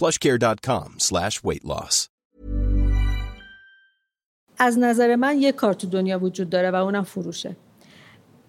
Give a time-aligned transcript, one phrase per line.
[0.00, 2.08] plushcare.com slash weight loss.
[4.58, 7.56] از نظر من یک کار تو دنیا وجود داره و اونم فروشه.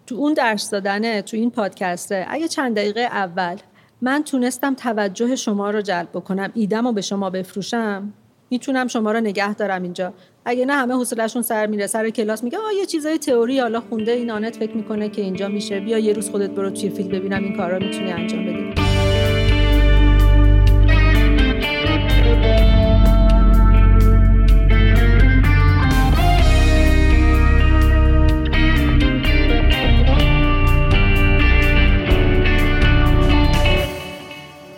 [0.06, 3.56] تو اون درس دادنه تو این پادکسته اگه چند دقیقه اول
[4.02, 8.14] من تونستم توجه شما رو جلب بکنم ایدم رو به شما بفروشم
[8.50, 10.14] می‌تونم شما رو نگه دارم اینجا.
[10.46, 14.12] اگه نه همه حوصلهشون سر میره سر کلاس میگه آ یه چیزای تئوری حالا خونده
[14.12, 17.44] این آنت فکر می‌کنه که اینجا میشه بیا یه روز خودت برو توی فیلم ببینم
[17.44, 18.97] این کارا می‌تونی انجام بدی.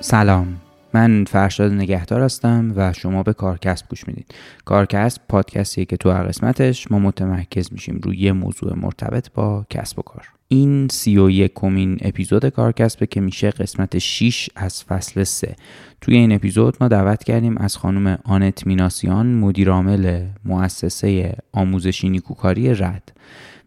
[0.01, 0.61] سلام.
[0.93, 4.33] من فرشاد نگهدار هستم و شما به کارکسب گوش می‌دید.
[4.65, 9.99] کارکسب پادکستیه که تو هر قسمتش ما متمرکز میشیم روی یه موضوع مرتبط با کسب
[9.99, 10.38] و کار.
[10.51, 15.55] این سی و یکمین اپیزود کارکسبه که میشه قسمت 6 از فصل 3
[16.01, 23.11] توی این اپیزود ما دعوت کردیم از خانم آنت میناسیان مدیرعامل مؤسسه آموزشی نیکوکاری رد.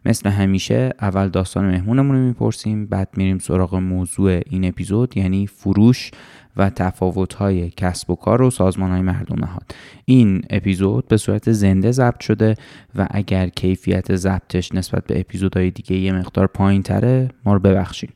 [0.05, 6.11] مثل همیشه اول داستان مهمونمون رو می‌پرسیم بعد میریم سراغ موضوع این اپیزود یعنی فروش
[6.57, 9.75] و تفاوت‌های کسب و کار و سازمان‌های مردم نهاد.
[10.05, 12.55] این اپیزود به صورت زنده ضبط شده
[12.95, 18.13] و اگر کیفیت ضبطش نسبت به اپیزودهای دیگه یه مقدار پایین تره ما رو ببخشید.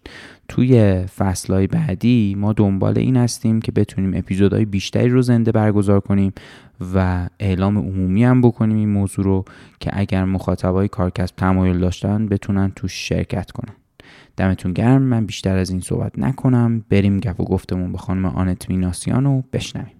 [0.48, 6.34] توی فصلهای بعدی ما دنبال این هستیم که بتونیم اپیزودهای بیشتری رو زنده برگزار کنیم
[6.96, 9.46] و اعلام عمومی هم بکنیم این موضوع رو
[9.80, 13.74] که اگر مخاطبای کارکسب تمایل داشتن بتونن توش شرکت کنن.
[14.38, 15.02] دمتون گرم.
[15.02, 16.86] من بیشتر از این صحبت نکنم.
[16.90, 19.98] بریم گپ و گفتمون به خانم آنت میناسیان رو بشنویم.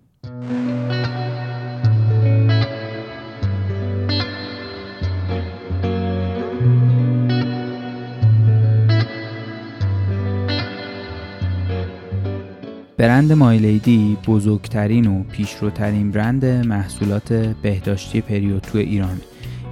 [12.98, 19.22] برند مایلیدی بزرگترین و پیشروترین برند محصولات بهداشتی پریود تو ایران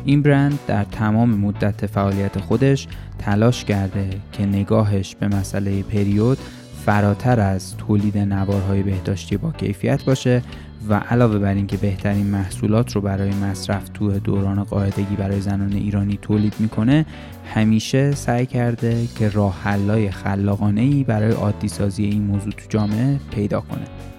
[0.06, 2.88] این برند در تمام مدت فعالیت خودش
[3.20, 6.38] تلاش کرده که نگاهش به مسئله پریود
[6.86, 10.42] فراتر از تولید نوارهای بهداشتی با کیفیت باشه
[10.90, 16.20] و علاوه بر اینکه بهترین محصولات رو برای مصرف تو دوران قاعدگی برای زنان ایرانی
[16.22, 17.06] تولید می‌کنه
[17.54, 23.20] همیشه سعی کرده که راه حلای خلاقانه ای برای عادی سازی این موضوع تو جامعه
[23.32, 24.15] پیدا کنه.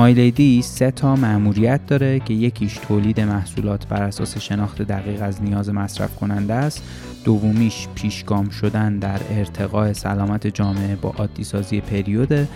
[0.00, 5.70] مایلیدی سه تا مأموریت داره که یکیش تولید محصولات بر اساس شناخت دقیق از نیاز
[5.70, 6.82] مصرف کننده است.
[7.24, 12.48] دومیش پیشگام شدن در ارتقاء سلامت جامعه با عادی سازی پریوده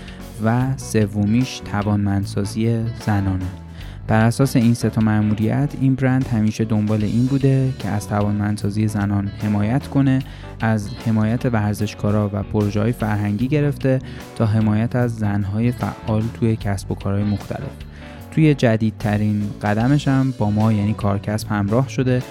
[0.45, 3.64] و سومیش توانمندسازی زنانه.
[4.09, 8.89] بر اساس این سه تا مأموریت این برند همیشه دنبال این بوده که از توانمندسازی
[8.89, 10.19] زنان حمایت کنه
[10.61, 13.99] از حمایت ورزشکارا و پروژه های فرهنگی گرفته
[14.37, 17.71] تا حمایت از زنهای فعال توی کسب و کارهای مختلف.
[18.31, 22.23] توی جدیدترین قدمش هم با ما یعنی کارکسب همراه شده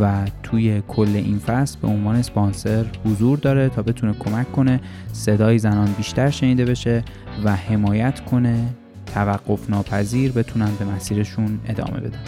[0.00, 4.80] و توی کل این فصل به عنوان سپانسر حضور داره تا بتونه کمک کنه
[5.12, 7.04] صدای زنان بیشتر شنیده بشه
[7.44, 8.68] و حمایت کنه
[9.14, 12.24] توقف ناپذیر بتونن به مسیرشون ادامه بدن.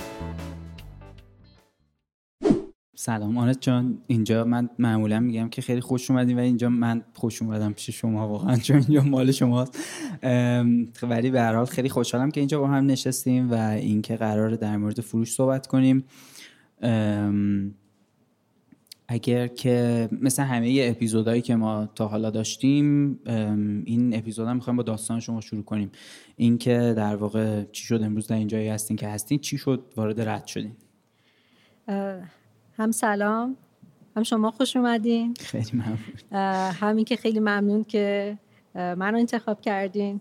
[2.97, 3.99] سلام آنت جان.
[4.07, 8.29] اینجا من معمولا میگم که خیلی خوش اومدیم و اینجا من خوش اومدم پیش شما
[8.29, 9.79] واقعا چون اینجا مال شماست.
[11.03, 14.77] ولی به هر حال خیلی خوشحالم که اینجا با هم نشستیم و اینکه قرار در
[14.77, 16.05] مورد فروش صحبت کنیم.
[19.09, 23.19] اگر که مثل همه اپیزودهایی که ما تا حالا داشتیم
[23.85, 25.91] این اپیزود هم می‌خوایم با داستان شما شروع کنیم.
[26.37, 30.47] اینکه در واقع چی شد امروز در اینجایی هستین که هستین چی شد وارد رد
[30.47, 30.77] شدین؟
[32.77, 33.57] هم سلام
[34.17, 35.35] هم شما خوش اومدین.
[35.41, 35.99] خیلی ممنون.
[36.73, 38.39] همین که خیلی ممنون که
[38.75, 40.21] منو انتخاب کردین.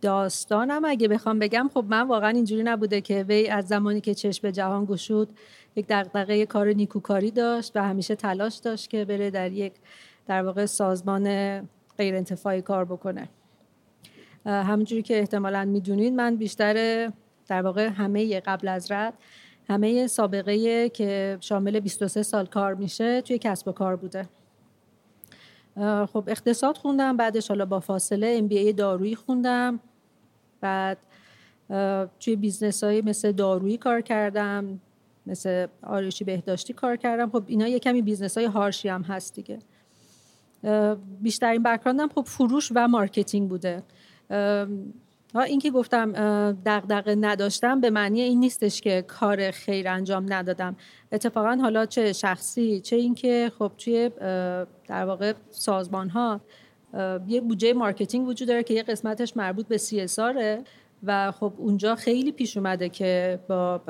[0.00, 4.42] داستانم اگه بخوام بگم خب من واقعا اینجوری نبوده که وی از زمانی که چشم
[4.42, 5.28] به جهان گشود
[5.76, 9.72] یک دغدغه کار نیکوکاری داشت و همیشه تلاش داشت که بره در یک
[10.26, 11.24] در واقع سازمان
[11.98, 13.28] غیر انتفاعی کار بکنه.
[14.46, 17.06] همونجوری که احتمالا می‌دونید من بیشتر
[17.46, 19.14] در واقع همه قبل از رد
[19.68, 24.28] همه سابقه که شامل 23 سال کار میشه توی کسب و کار بوده.
[26.06, 29.80] خب اقتصاد خوندم بعدش حالا با فاصله ام بی دارویی خوندم.
[30.60, 30.98] بعد
[32.20, 34.80] توی business های مثل دارویی کار کردم.
[35.26, 37.30] مثل آرایشی بهداشتی کار کردم.
[37.30, 39.58] خب اینا یه کمی business های harsh ی هم هست دیگه.
[41.20, 43.82] بیشترین background م خب فروش و marketing بوده.
[45.46, 46.12] این که گفتم
[46.66, 50.76] دغدغه نداشتم به معنی این نیستش که کار خیر انجام ندادم.
[51.12, 54.10] اتفاقا حالا چه شخصی چه اینکه خب توی
[54.88, 56.40] در واقع سازمان ها
[57.26, 60.64] یه بودجه marketing وجود داره که یه قسمتش مربوط به CSR
[61.02, 63.80] و خب اونجا خیلی پیش اومده که با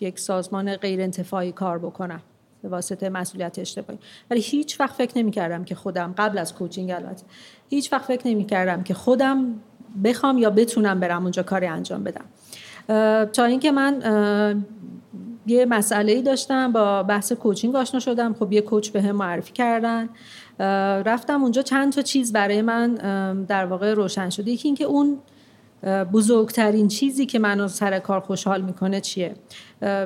[0.00, 2.20] یک سازمان غیر انتفاعی کار بکنم
[2.62, 3.98] به واسطه مسئولیت اجتماعی
[4.30, 7.24] ولی هیچ وقت فکر نمی کردم که خودم قبل از coaching البته
[7.68, 9.54] هیچ وقت فکر نمی کردم که خودم
[10.04, 12.24] بخوام یا بتونم برم اونجا کاری انجام بدم.
[13.32, 14.64] تا اینکه من
[15.46, 18.34] یه مسئله ای داشتم با بحث coaching آشنا شدم.
[18.34, 20.08] خب یه coach بهم معرفی کردن.
[21.02, 21.62] رفتم اونجا.
[21.62, 22.94] چند تا چیز برای من
[23.44, 24.48] در واقع روشن شد.
[24.48, 25.18] یکی اینکه اون
[26.12, 29.34] بزرگترین چیزی که منو سر کار خوشحال می‌کنه چیه؟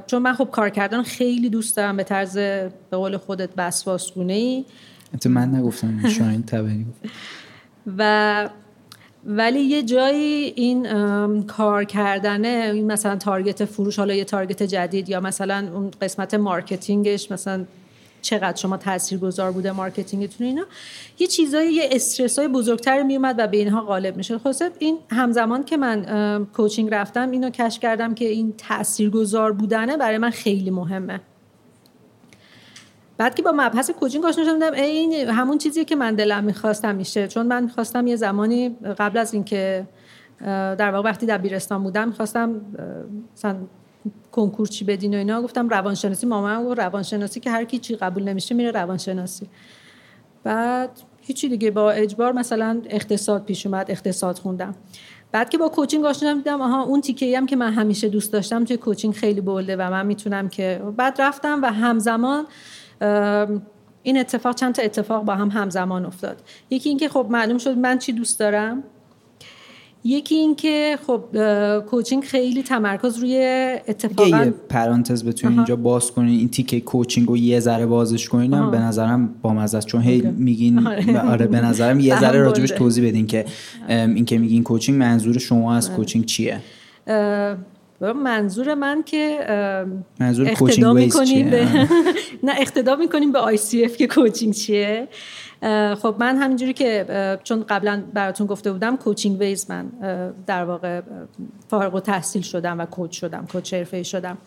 [0.06, 4.65] چون من خب کار کردن خیلی دوست دارم به طرز به قول خودت وسواسگونه ای
[5.26, 6.87] من نگفتم شاین تبری
[7.99, 8.50] و
[9.26, 10.87] ولی یه جایی این
[11.43, 17.13] کار کردنه این مثلا target فروش حالا یه target جدید یا مثلا اون قسمت marketing
[17.13, 17.65] ش مثلا
[18.25, 20.65] چقدر شما تاثیرگذار بوده marketing تون اینا.
[21.19, 25.65] یه چیزایی یه استرس های بزرگتر میومد و به اینها غالب میشه خلاصه این همزمان
[25.65, 31.21] که من coaching رفتم اینو catch کردم که این تاثیرگذار بودنه برای من خیلی مهمه.
[33.19, 37.29] بعد که با مبحث coaching آشنا شدم این همون چیزی که من دلم می‌خواستم میشه.
[37.29, 38.69] چون من می‌خواستم یه زمانی
[38.99, 39.87] قبل از اینکه
[40.79, 42.61] در واقع وقتی دبیرستان بودم می‌خواستم
[43.35, 43.56] مثلا
[44.33, 45.43] کنکور چی بدین و اینا.
[45.43, 49.49] گفتم روانشناسی مامان گفت روانشناسی که هر کی چی قبول نمیشه میره روانشناسی.
[50.45, 50.91] بعد
[51.21, 54.75] هیچی دیگه با اجبار مثلا اقتصاد پیش اومد اقتصاد خوندم.
[55.33, 58.65] بعد که با کوچینگ آشنا دیدم آها اون تیکه هم که من همیشه دوست داشتم
[58.65, 62.47] توی کوچینگ خیلی بولده و من می‌تونم که بعد رفتم و همزمان
[64.03, 66.43] این اتفاق چند تا اتفاق با هم همزمان افتاد.
[66.71, 68.83] یکی اینکه خب معلوم شد من چی دوست دارم.
[70.06, 71.25] یکی اینکه خب
[71.81, 73.37] کوچینگ خیلی تمرکز روی
[73.89, 78.71] اتفاقا یه پرانتز بتونین اینجا باز کنین این تیکه کوچینگ رو یه ذره بازش کنین
[78.71, 81.21] به نظرم با مزه چون هی میگین آره.
[81.21, 83.45] آره به نظرم یه ذره راجبش توضیح بدین که
[83.89, 85.97] این که میگین کوچینگ منظور شما از آره.
[85.97, 86.61] کوچینگ چیه؟
[88.01, 89.39] منظور من که
[90.20, 90.51] منظور
[90.93, 91.69] می‌کنیم به
[92.46, 95.08] نه اقتدا می‌کنیم به اف که کوچینگ چیه.
[95.94, 99.87] خب من همینجوری که چون قبلا براتون گفته بودم کوچینگ ویز من
[100.47, 101.01] در واقع
[101.69, 104.39] فارغ و تحصیل شدم و کوچ شدم کوچ حرفه‌ای شدم.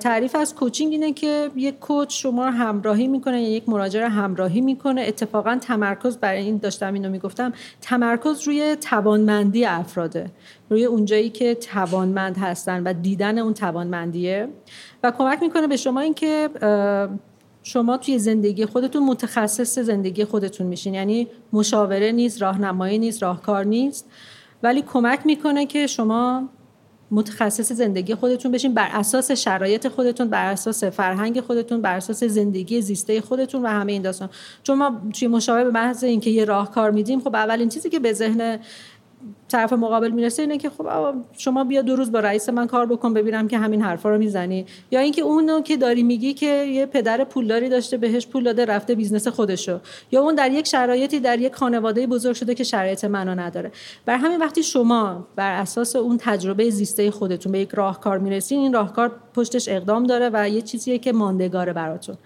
[0.00, 4.60] تعریف از کوچینگ اینه که یک کوچ شما رو همراهی می‌کنه یا یک مراجع همراهی
[4.60, 5.04] می‌کنه.
[5.06, 10.30] اتفاقا تمرکز برای این داشتم اینو می‌گفتم تمرکز روی توانمندی افراده.
[10.70, 14.48] روی اونجایی که توانمند هستن و دیدن اون توانمندیه.
[15.02, 16.48] و کمک می‌کنه به شما اینکه
[17.62, 20.94] شما توی زندگی خودتون متخصص زندگی خودتون میشین.
[20.94, 24.10] یعنی مشاوره نیست راهنمایی نیست راهکار نیست.
[24.62, 26.48] ولی کمک می‌کنه که شما
[27.10, 28.74] متخصص زندگی خودتون بشین.
[28.74, 33.92] بر اساس شرایط خودتون بر اساس فرهنگ خودتون بر اساس زندگی زیسته خودتون و همه
[33.92, 34.30] این داستان.
[34.62, 38.12] چون ما توی مشاوره به محض اینکه یه راهکار میدیم خب اولین چیزی که به
[38.12, 38.58] ذهن
[39.48, 43.14] طرف مقابل می‌رسه اینه که خب شما بیا دو روز با رئیس من کار بکن
[43.14, 44.66] ببینم که همین حرفا رو می‌زنی.
[44.90, 48.94] یا اینکه اونو که داری میگی که یه پدر پولداری داشته بهش پول داده رفته
[48.94, 49.80] business خودشو.
[50.12, 53.72] یا اون در یک شرایطی در یک خانواده بزرگ شده که شرایط منو نداره.
[54.06, 58.72] بر همین وقتی شما بر اساس اون تجربه زیسته خودتون به یک راهکار می‌رسین این
[58.72, 62.16] راهکار پشتش اقدام داره و یه چیزیه که ماندگاره براتون.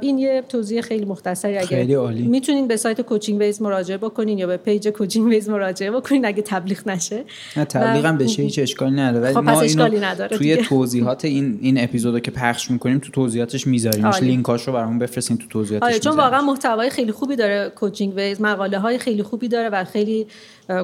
[0.00, 2.22] این یه توضیح خیلی مختصری اگه خیلی عالی.
[2.22, 6.42] می‌تونین به سایت کوچینگ ویز مراجعه بکنین یا به page کوچینگ ویز مراجعه بکنین اگه
[6.42, 7.24] تبلیغ نشه.
[7.56, 9.24] نه تبلیغ هم بشه هیچ اشکالی نداره.
[9.24, 13.66] ولی خب ما اشکالی نداره توی توضیحات این این اپیزودو که پخش می‌کنیم تو توضیحاتش
[13.66, 14.06] می‌ذاریم.
[14.06, 18.40] لینکاش رو برامون بفرستین تو توضیحاتش آره چون واقعا محتوای خیلی خوبی داره کوچینگ ویز
[18.40, 20.26] مقاله های خیلی خوبی داره و خیلی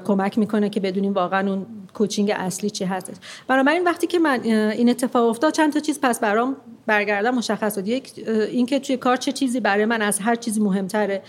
[0.04, 4.88] کمک می‌کنه که بدونیم واقعا اون کوچینگ اصلی چی هست بنابراین وقتی که من این
[4.88, 6.56] اتفاق افتاد چند تا چیز پس برام
[6.88, 7.88] برگردم مشخص شد.
[7.88, 11.22] یک اینکه توی کار چه چیزی برای من از هر چیزی مهمتره.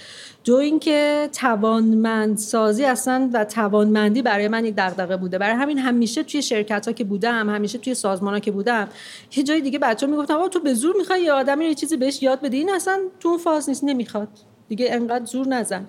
[0.43, 5.37] دو اینکه توانمندسازی اصلا و توانمندی برای من یک دغدغه بوده.
[5.37, 8.87] برای همین همیشه توی شرکت ها که بودم همیشه توی سازمان ها که بودم
[9.35, 12.23] یه جای دیگه بچه ها می‌گفتن تو به زور می‌خوای یه آدمی یه چیزی بهش
[12.23, 12.57] یاد بدی.
[12.57, 14.27] این اصلا تو اون فاز نیست نمی‌خواد.
[14.69, 15.87] دیگه انقدر زور نزن.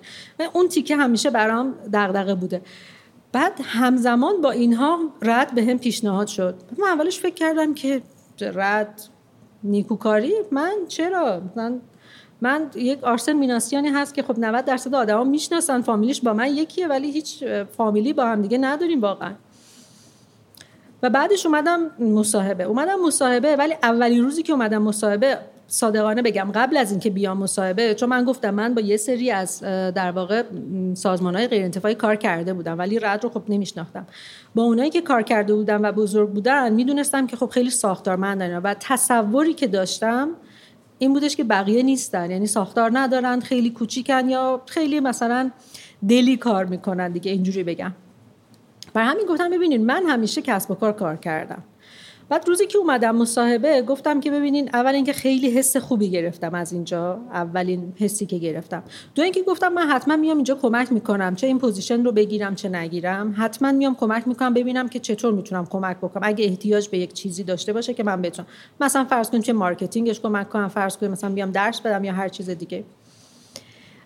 [0.53, 2.61] اون تیکه همیشه برام دغدغه بوده.
[3.31, 6.55] بعد همزمان با اینها رد به هم پیشنهاد شد.
[6.77, 8.01] من اولش فکر کردم که
[8.41, 9.01] رد
[9.63, 11.81] نیکوکاری؟ من چرا؟ من
[12.41, 16.87] من یک آرسن میناسیانی هست که خب 90 درصد آدما می‌شناسن فامیلیش با من یکیه
[16.87, 17.43] ولی هیچ
[17.77, 19.33] فامیلی با هم دیگه نداریم واقعا.
[21.03, 22.63] و بعدش اومدم مصاحبه.
[22.63, 25.37] اومدم مصاحبه ولی اولی روزی که اومدم مصاحبه
[25.67, 29.61] صادقانه بگم قبل از اینکه بیام مصاحبه چون من گفتم من با یه سری از
[29.95, 30.43] در واقع
[30.93, 34.07] سازمان های غیر انتفاعی کار کرده بودم ولی رد رو خب نمیشناختم.
[34.55, 38.73] با اونایی که کار کرده بودم و بزرگ بودن می‌دونستم که خب خیلی ساختارمندن و
[38.79, 40.29] تصوری که داشتم
[40.97, 42.31] این بودش که بقیه نیستن.
[42.31, 45.51] یعنی ساختار ندارن خیلی کوچیکن یا خیلی مثلا
[46.09, 47.93] دلی کار می‌کنن دیگه اینجوری بگم.
[48.93, 51.63] بر همین گفتم ببینید من همیشه کسب و کار کار کردم.
[52.31, 56.73] بعد روزی که اومدم مصاحبه گفتم که ببینین اول اینکه خیلی حس خوبی گرفتم از
[56.73, 58.83] اینجا اولین حسی که گرفتم.
[59.15, 62.69] دو اینکه گفتم من حتما میام اینجا کمک می‌کنم چه این position رو بگیرم چه
[62.69, 63.35] نگیرم.
[63.37, 66.23] حتما میام کمک می‌کنم ببینم که چطور می‌تونم کمک بکنم.
[66.25, 68.47] اگه احتیاج به یک چیزی داشته باشه که من بتونم.
[68.81, 72.13] مثلا فرض کنیم چه marketing ش کمک کنم فرض کنیم مثلا بیام درس بدم یا
[72.13, 72.83] هر چیز دیگه.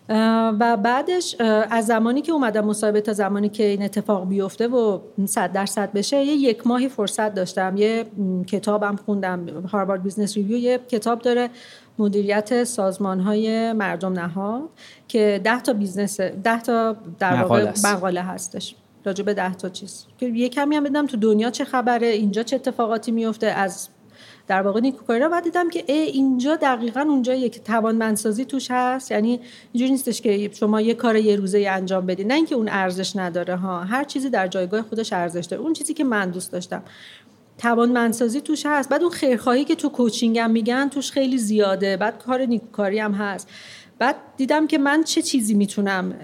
[0.08, 1.36] و بعدش
[1.70, 6.16] از زمانی که اومدم مصاحبه تا زمانی که این اتفاق بیفته و صد درصد بشه
[6.16, 7.76] یه یک ماهی فرصت داشتم.
[7.76, 8.06] یه
[8.46, 9.46] کتابم خوندم.
[9.72, 11.50] Harvard Business Review یه کتاب داره
[11.98, 14.68] مدیریت سازمان های مردم نهاد
[15.08, 18.74] که ده تا business ده تا در واقع مقاله هستش.
[19.04, 20.06] راجع به ده تا چیز.
[20.18, 23.88] که یه کمی هم بدونم تو دنیا چه خبره اینجا چه اتفاقاتی میفته از
[24.46, 29.10] در واقع نیکوکاری رو بعد دیدم که ای اینجا دقیقا اونجاییه که توانمندسازی توش هست.
[29.10, 29.40] یعنی
[29.72, 33.56] اینجوری نیستش که شما یه کار یه روزه انجام بدید نه اینکه اون ارزش نداره
[33.56, 33.80] ها.
[33.84, 35.62] هر چیزی در جایگاه خودش ارزش داره.
[35.62, 36.82] اون چیزی که من دوست داشتم.
[37.58, 38.88] توانمندسازی توش هست.
[38.88, 41.96] بعد اون خیرخواهی که تو کوچینگ هم میگن توش خیلی زیاده.
[41.96, 43.48] بعد کار نیکوکاری هم هست.
[43.98, 46.14] بعد دیدم که من چه چیزی می‌تونم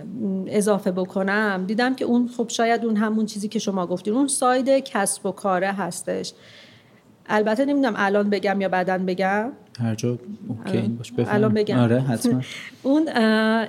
[0.47, 4.15] اضافه بکنم؟ دیدم که اون خب شاید اون همون چیزی که شما گفتین.
[4.15, 6.33] اون ساید کسب و کاره هستش.
[7.29, 9.53] البته نمی‌دونم الان بگم یا بعدا بگم.
[9.81, 11.79] هر جا اوکی باش الان بگم.
[11.79, 12.41] آره حتما.
[12.83, 13.09] اون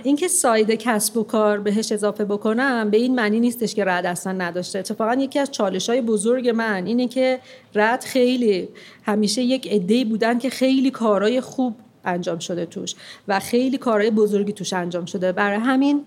[0.04, 4.34] اینکه ساید کسب و کار بهش اضافه بکنم به این معنی نیستش که رد اصلا
[4.34, 4.80] نداشته.
[4.80, 7.40] اتفاقا یکی از چالش های بزرگ من اینه که
[7.76, 8.70] رد خیلی
[9.04, 12.96] همیشه یک عده بودن که خیلی کارهای خوب انجام شده توش
[13.28, 15.32] و خیلی کارهای بزرگی توش انجام شده.
[15.32, 16.02] برای همین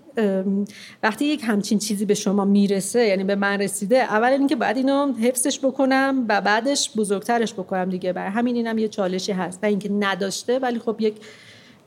[1.03, 5.13] وقتی یک همچین چیزی به شما می‌رسه یعنی به من رسیده اول اینکه باید اینو
[5.13, 8.13] حفظش بکنم و بعدش بزرگترش بکنم دیگه.
[8.13, 9.63] برای همین اینم یه چالشی هست.
[9.63, 11.15] نه اینکه نداشته ولی خب یک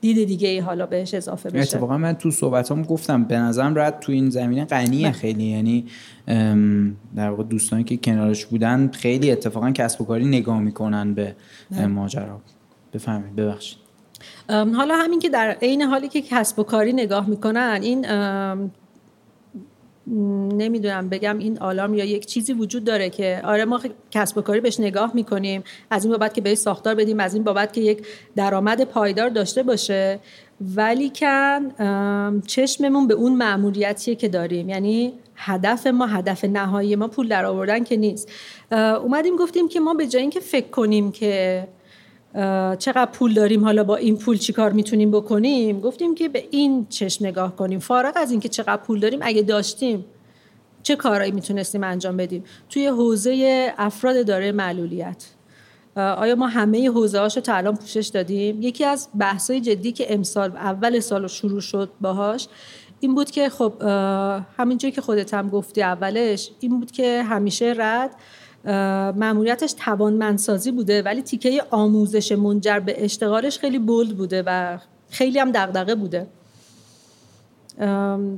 [0.00, 1.62] دید دیگه ای حالا بهش اضافه بشه.
[1.62, 5.45] اتفاقا من تو صحبتام گفتم به نظرم رد تو این زمینه غنیه خیلی.
[5.45, 5.87] یعنی
[7.17, 11.35] در واقع دوستانی که کنارش بودن خیلی اتفاقا کسب و کاری نگاه می‌کنن به
[11.88, 12.40] ماجرا.
[12.93, 13.79] بفهمید ببخشید.
[14.50, 18.07] حالا همین که در عین حالی که کسب و کاری نگاه می‌کنن این
[20.57, 23.80] نمی‌دونم بگم این آلارم یا یک چیزی وجود داره که آره ما
[24.11, 27.45] کسب و کاری بهش نگاه می‌کنیم از این بابت که بهش ساختار بدیم از این
[27.45, 30.19] بابت که یک درآمد پایدار داشته باشه
[30.76, 34.69] ولی کن چشممون به اون معمولیتیه که داریم.
[34.69, 38.28] یعنی هدف ما هدف نهایی ما پول در آوردن که نیست.
[38.73, 41.66] اومدیم گفتیم که ما به جای اینکه فکر کنیم که
[42.78, 47.26] چقدر پول داریم؟ حالا با این پول چیکار می‌تونیم بکنیم؟ گفتیم که به این چشم
[47.26, 47.78] نگاه کنیم.
[47.78, 50.04] فارغ از اینکه چقدر پول داریم اگه داشتیم
[50.82, 55.25] چه کارهایی می‌تونستیم انجام بدیم؟ توی حوزه افراد داره معلولیت.
[55.96, 60.50] آیا ما همه حوزه هاشو تا الان پوشش دادیم؟ یکی از بحثای جدی که امسال
[60.50, 62.49] اول سال شروع شد باهاش
[63.00, 63.72] این بود که خب
[64.56, 68.10] همینجوری که خودت هم گفتی اولش این بود که همیشه رد
[68.64, 74.79] معمولیتش توانمندسازی بوده ولی تیکه آموزش منجر به اشتغالش خیلی بولد بوده و
[75.11, 76.26] خیلی هم دغدغه بوده.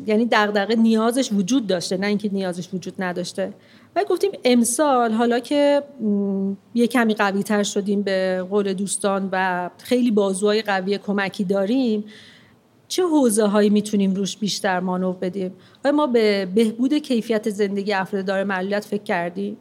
[0.06, 3.54] یعنی دغدغه نیازش وجود داشته نه اینکه نیازش وجود نداشته.
[3.96, 5.82] و گفتیم امسال حالا که
[6.74, 12.04] یه کمی قوی تر شدیم به قول دوستان و خیلی بازوهای قوی کمکی داریم
[12.88, 15.52] چه حوزه هایی می‌تونیم روش بیشتر مانو بدیم؟
[15.84, 19.56] آیا ما به بهبود کیفیت زندگی افراد داره معلولیت فکر کردیم.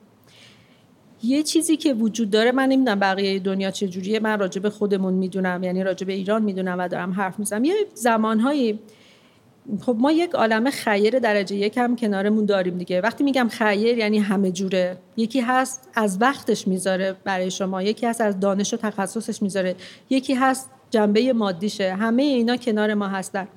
[1.24, 5.64] یه چیزی که وجود داره من نمی‌دونم بقیه دنیا چجوریه من راجع به خودمون می‌دونم
[5.64, 7.64] یعنی راجع به ایران می‌دونم و دارم حرف می‌زنم.
[7.64, 8.80] یه زمانهایی
[9.82, 13.02] خب ما یک عالم خیر درجه یک هم کنارمون داریم دیگه.
[13.02, 14.98] وقتی میگم خیر یعنی همه جوره.
[15.18, 19.76] یکی هست از وقتش می‌ذاره برای شما یکی هست از دانش و تخصصش می‌ذاره
[20.10, 21.94] یکی هست جنبه مادیشه.
[21.94, 23.48] همه اینا کنار ما هستن.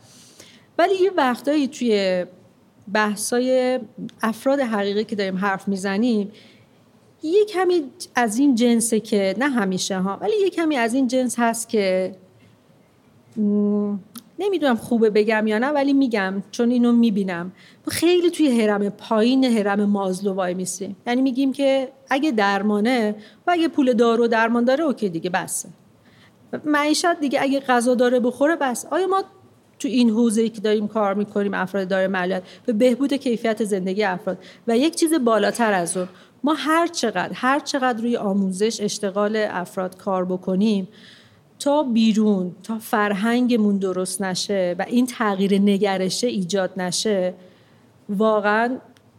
[0.79, 2.25] ولی یه وقتایی توی
[2.93, 3.81] بحثای
[4.23, 6.33] افراد حقیقی که داریم حرف می‌زنیم
[7.25, 7.83] یه کمی
[8.15, 12.15] از این جنسه که نه همیشه ها ولی یه کمی از این جنس هست که
[14.39, 17.53] نمی‌دونم خوبه بگم یا نه ولی میگم چون اینو می‌بینم.
[17.89, 20.97] خیلی توی هرم پایین هرم مازلو وای میسیم.
[21.07, 23.15] یعنی میگیم که اگه درمانه
[23.47, 25.69] و اگه پول دارو درمان داره اوکی دیگه بسه
[26.65, 28.87] معیشت دیگه اگه غذا داره بخوره بس.
[28.91, 29.25] آیا ما
[29.79, 34.05] تو این حوزه ای که داریم کار می‌کنیم افراد داره مالیات به بهبود کیفیت زندگی
[34.05, 34.39] افراد.
[34.69, 36.09] و یک چیز بالاتر از اون
[36.45, 40.89] ما هر چقدر هر چقدر روی آموزش اشتغال افراد کار بکنیم
[41.59, 47.35] تا بیرون تا فرهنگمون درست نشه و این تغییر نگرشه ایجاد نشه
[48.09, 48.77] واقعا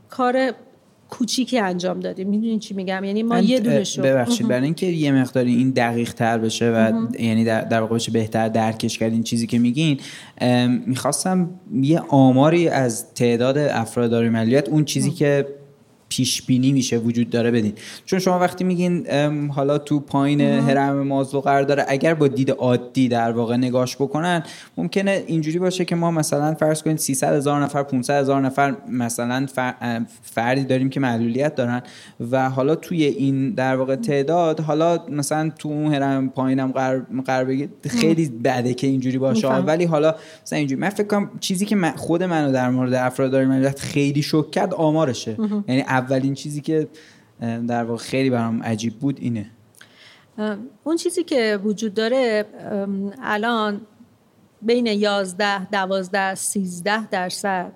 [0.09, 0.51] کار
[1.09, 2.29] کوچیکی انجام دادیم.
[2.29, 6.13] می‌دونین چی میگم؟ یعنی ما یه دونه شو ببخشید برای اینکه یه مقداری این دقیق
[6.13, 9.99] تر بشه و یعنی در, در واقع بشه بهتر درکش کرد این چیزی که میگین
[10.85, 15.47] می‌خواستم یه آماری از تعداد افراد داره ملیت اون چیزی که
[16.15, 17.73] پیش بینی میشه وجود داره بدین.
[18.05, 19.07] چون شما وقتی میگین
[19.49, 24.43] حالا تو پایین هرم مازلو قرار داره اگر با دید عادی در واقع نگاش بکنن
[24.77, 29.45] ممکنه اینجوری باشه که ما مثلا فرض کنید 300 هزار نفر 500 هزار نفر مثلا
[30.21, 31.81] فردی داریم که معلولیت دارن
[32.31, 37.45] و حالا توی این در واقع تعداد حالا مثلا تو اون هرم پایینم قرار, قرار
[37.45, 39.47] بگید خیلی بده که اینجوری باشه.
[39.47, 43.31] ولی حالا مثلا اینجوری من فکر کنم چیزی که من خود منو در مورد افراد
[43.31, 45.37] داریم خیلی شوک کرد آمارشه.
[45.67, 46.87] یعنی اولین چیزی که
[47.41, 49.45] در واقع خیلی برام عجیب بود اینه.
[50.83, 52.45] اون چیزی که وجود داره
[53.21, 53.81] الان
[54.61, 57.71] بین 11 12 13 درصد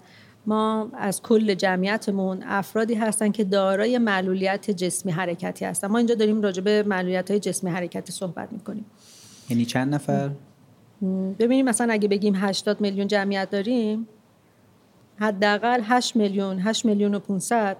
[0.45, 5.87] ما از کل جمعیتمون افرادی هستن که دارای معلولیت جسمی حرکتی هستن.
[5.87, 8.85] ما اینجا داریم راجع به معلولیت های جسمی حرکتی صحبت می‌کنیم.
[9.49, 10.29] یعنی چند نفر؟
[11.39, 14.07] ببینیم مثلا اگه بگیم 80 میلیون جمعیت داریم
[15.19, 17.77] حداقل 8 میلیون 8 میلیون و 500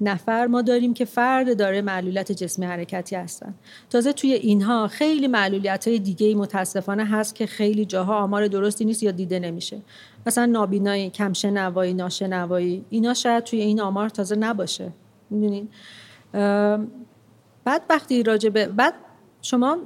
[0.00, 3.54] نفر ما داریم که فرد داره معلولیت جسمی حرکتی هستن.
[3.90, 9.02] تازه توی اینها خیلی معلولیت های دیگه متاسفانه هست که خیلی جاها آمار درستی نیست
[9.02, 9.82] یا دیده نمیشه.
[10.26, 14.92] مثلا نابینایی کمشنوایی ناشنوایی اینا شاید توی این آمار تازه نباشه.
[15.30, 15.68] می‌دونین؟
[17.64, 18.94] بعد وقتی راجبه بعد
[19.42, 19.78] شما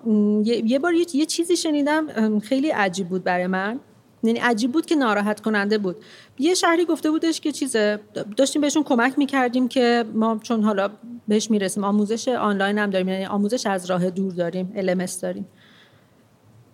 [0.44, 3.80] یه بار یه چیزی شنیدم خیلی عجیب بود برای من.
[4.22, 5.96] یعنی عجیب بود که ناراحت کننده بود.
[6.38, 8.00] یه شهری گفته بودش که چیزه
[8.36, 10.90] داشتیم بهشون کمک می‌کردیم که ما چون حالا
[11.28, 15.46] بهش می‌رسیم آموزش آنلاین هم داریم یعنی آموزش از راه دور داریم LMS داریم.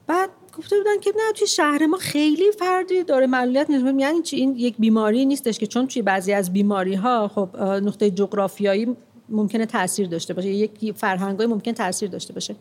[0.07, 4.37] بعد گفته بودن که نه توی شهر ما خیلی فردی داره معلولیت نیست یعنی چی؟
[4.37, 8.96] این یک بیماری نیستش که چون توی بعضی از بیماری ها خب نقطه جغرافیایی
[9.28, 12.57] ممکنه تاثیر داشته باشه یک فرهنگای ممکن تاثیر داشته باشه.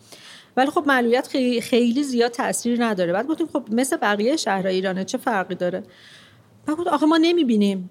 [0.57, 3.13] ولی خب معلولیت خیلی, خیلی زیاد تاثیر نداره.
[3.13, 5.83] بعد گفتیم خب مثل بقیه شهرهای ایرانه چه فرقی داره؟
[6.65, 7.89] بعد گفت آخه ما نمی‌بینیم.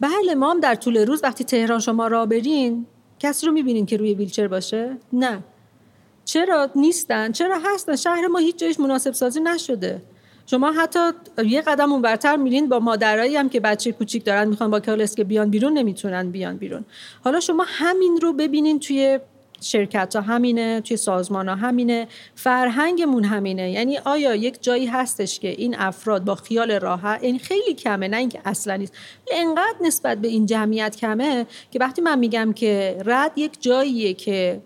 [0.00, 2.86] بله ما هم در طول روز وقتی تهران شما را برین
[3.18, 5.38] کسی رو می‌بینین که روی ویلچر باشه؟ نه.
[6.24, 10.02] چرا نیستن؟ چرا هستن؟ شهر ما هیچ جایش مناسب سازی نشده.
[10.46, 10.98] شما حتی
[11.46, 15.50] یه قدم اونورتر میرین با مادرایی هم که بچه کوچیک دارن می‌خوان با که بیان
[15.50, 16.84] بیرون نمی‌تونن بیان بیرون.
[17.24, 19.20] حالا شما همین رو ببینین توی
[19.60, 22.06] شرکت ها همینه توی سازمان ها همینه.
[22.34, 23.70] فرهنگمون همینه.
[23.70, 28.16] یعنی آیا یک جایی هستش که این افراد با خیال راحت این خیلی کمه نه
[28.16, 28.92] اینکه اصلا نیست
[29.32, 34.60] انقدر نسبت به این جمعیت کمه که وقتی من میگم که رد یک جاییه که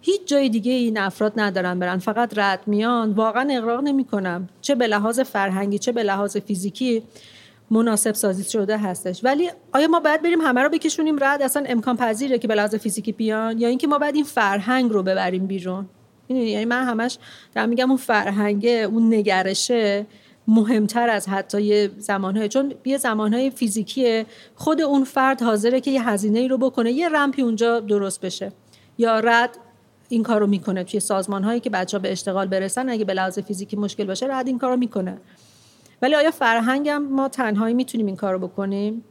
[0.00, 4.74] هیچ جای دیگه این افراد ندارن برن فقط رد میان واقعا اقراق نمی کنم چه
[4.74, 7.02] به لحاظ فرهنگی چه به لحاظ فیزیکی.
[7.70, 9.24] مناسب سازی شده هستش.
[9.24, 12.74] ولی آیا ما باید بریم همه رو بکشونیم رد؟ اصلا امکان پذیره که به لحاظ
[12.74, 15.88] فیزیکی بیان؟ یا اینکه ما باید این فرهنگ رو ببریم بیرون؟
[16.28, 17.18] یعنی من همش
[17.54, 20.06] دارم میگم اون فرهنگه اون نگرشه
[20.48, 26.08] مهمتر از حتی یه زمانهای چون یه زمانهای فیزیکیه خود اون فرد حاضره که یه
[26.08, 28.52] هزینه رو بکنه یه رمپی اونجا درست بشه.
[28.98, 29.58] یا رد
[30.08, 32.88] این کار رو می‌کنه توی سازمان هایی که بچه ها به اشتغال برسن.
[32.88, 35.18] اگه به لحاظ فیزیکی مشکل باشه رد این کار رو می‌کنه.
[36.02, 39.02] ولی آیا فرهنگم ما تنهایی می‌تونیم این کار رو بکنیم؟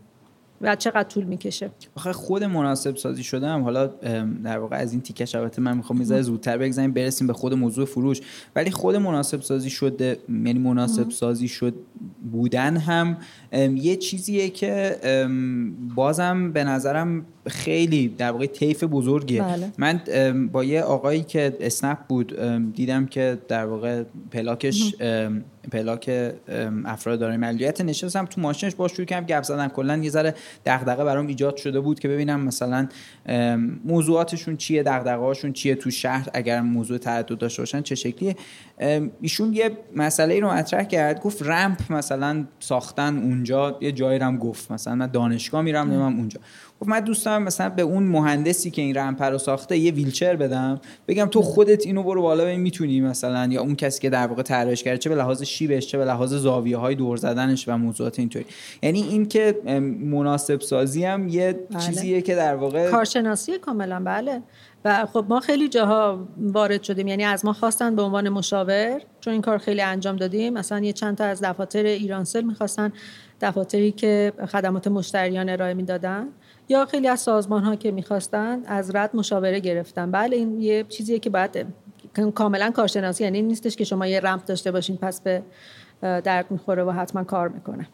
[0.61, 3.87] و چقدر طول می‌کشه؟ آخه خود مناسب سازی شده هم حالا
[4.43, 7.85] در واقع از این تیکش البته من می‌خوام می‌ذاره زودتر بگذاریم برسیم به خود موضوع
[7.85, 8.21] فروش.
[8.55, 11.73] ولی خود مناسب سازی شده یعنی مناسب سازی شد
[12.31, 13.17] بودن هم
[13.75, 14.97] یه چیزیه که
[15.95, 19.41] بازم به نظرم خیلی در واقع طیف بزرگیه.
[19.41, 19.71] بله.
[19.77, 20.01] من
[20.51, 22.41] با یه آقایی که اسنپ بود
[22.73, 24.95] دیدم که در واقع پلاکش
[25.71, 26.33] پلاک
[26.85, 31.03] افراد دارای ملیت نشستم تو ماشینش با شروع کردم گپ زدن کلا یه ذره دغدغه
[31.03, 32.87] برام ایجاد شده بود که ببینم مثلا
[33.85, 38.35] موضوعاتشون چیه دغدغه‌هاشون چیه تو شهر اگر موضوع تردد داشته باشن چه شکلیه.
[39.21, 44.37] ایشون یه مسئله ای رو مطرح کرد گفت رمپ مثلا ساختن اونجا یه جایی رم
[44.37, 44.71] گفت.
[44.71, 46.39] مثلا من دانشگاه میرم نمیم اونجا.
[46.85, 50.35] گفت من دوست دارم مثلا به اون مهندسی که این رمپ رو ساخته یه ویلچر
[50.35, 54.27] بدم بگم تو خودت اینو برو بالا ببین می‌تونی مثلا یا اون کسی که در
[54.27, 57.77] واقع طراحیش کرده چه به لحاظ شیبش چه به لحاظ زاویه های دور زدنش و
[57.77, 58.45] موضوعات اینطوری.
[58.83, 59.61] یعنی این که
[59.99, 61.81] مناسب سازی هم یه بله.
[61.81, 64.41] چیزیه که در واقع کارشناسی کاملا بله.
[64.85, 69.33] و خب ما خیلی جاها وارد شدیم یعنی از ما خواستن به عنوان مشاور چون
[69.33, 72.93] این کار خیلی انجام دادیم مثلا یه چند تا از دفاتر ایرانسل می‌خواستن
[73.41, 76.27] دفاتری که خدمات مشتریان ارائه می‌دادن.
[76.69, 80.11] یا خیلی از سازمان ها که می‌خواستن از رد مشاوره گرفتن.
[80.11, 81.65] بله این یه چیزیه که باید
[82.35, 85.43] کاملا کارشناسی یعنی نیستش که شما یه رمپ داشته باشین پس به
[86.01, 87.87] درد می‌خوره و حتما کار می‌کنه.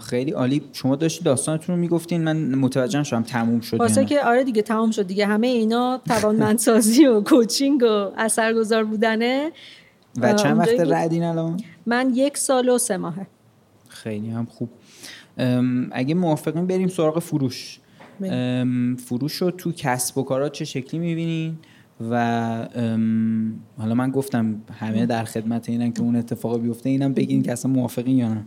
[0.00, 0.62] خیلی عالی.
[0.72, 2.24] شما داشتی داستانتون رو می‌گفتین.
[2.24, 5.26] من متوجه شدم تموم شد واسه که آره دیگه تموم شد دیگه.
[5.26, 9.50] همه اینا توانمندسازی و کوچینگ و اثرگذار بودنه.
[10.20, 13.26] و چند وقت ردین الان؟ من یک سال و سه ماهه.
[13.88, 14.68] خیلی هم خوب.
[15.92, 17.80] اگه موافقین بریم سراغ فروش.
[18.98, 21.58] فروش رو تو کسب و کارا چه شکلی می‌بینین؟
[22.10, 22.68] و
[23.78, 27.70] حالا من گفتم همه در خدمت اینن که اون اتفاق بیفته اینم بگین که اصلا
[27.70, 28.46] موافقین یا نه.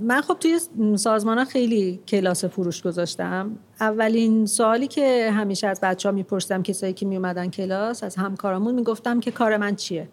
[0.00, 0.58] من خب توی
[0.96, 3.50] سازمان ها خیلی کلاس فروش گذاشتم.
[3.80, 9.20] اولین سوالی که همیشه از بچه ها میپرسیدم کسایی که میومدن کلاس از همکارامون می‌گفتم
[9.20, 10.08] که کار من چیه؟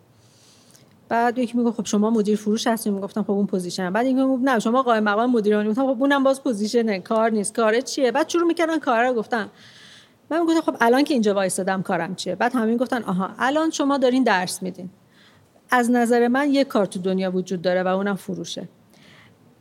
[1.09, 4.43] بعد یکی می‌گفت خب شما مدیر فروش هستین می‌گفتم خب اون position بعد یکی می‌گفت
[4.43, 6.99] نه شما قائم مقام مدیرانی گفتم خب اونم باز position ه.
[6.99, 7.55] کار نیست.
[7.55, 9.49] کار چیه؟ بعد شروع می‌کردن کار رو گفتم
[10.29, 13.97] من می‌گفتم خب الان که اینجا وایسادم کارم چیه؟ بعد همین گفتن آها الان شما
[13.97, 14.89] دارین درس میدین.
[15.69, 18.69] از نظر من یک کار تو دنیا وجود داره و اونم فروشه.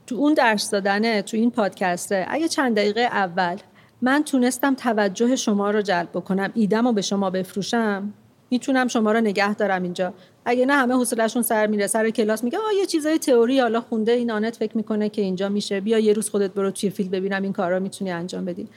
[0.06, 3.56] تو اون درس دادنه تو این پادکسته اگه چند دقیقه اول
[4.02, 8.12] من تونستم توجه شما رو جلب بکنم ایدم به شما بفروشم
[8.50, 10.14] می‌تونم شما رو نگه دارم اینجا.
[10.44, 14.12] اگه نه همه حوصلهشون سر میره سر کلاس میگه آ یه چیزای تئوری حالا خونده
[14.12, 17.42] این آنت فکر می‌کنه که اینجا میشه بیا یه روز خودت برو توی فیلد ببینم
[17.42, 18.68] این کارا می‌تونی انجام بدی.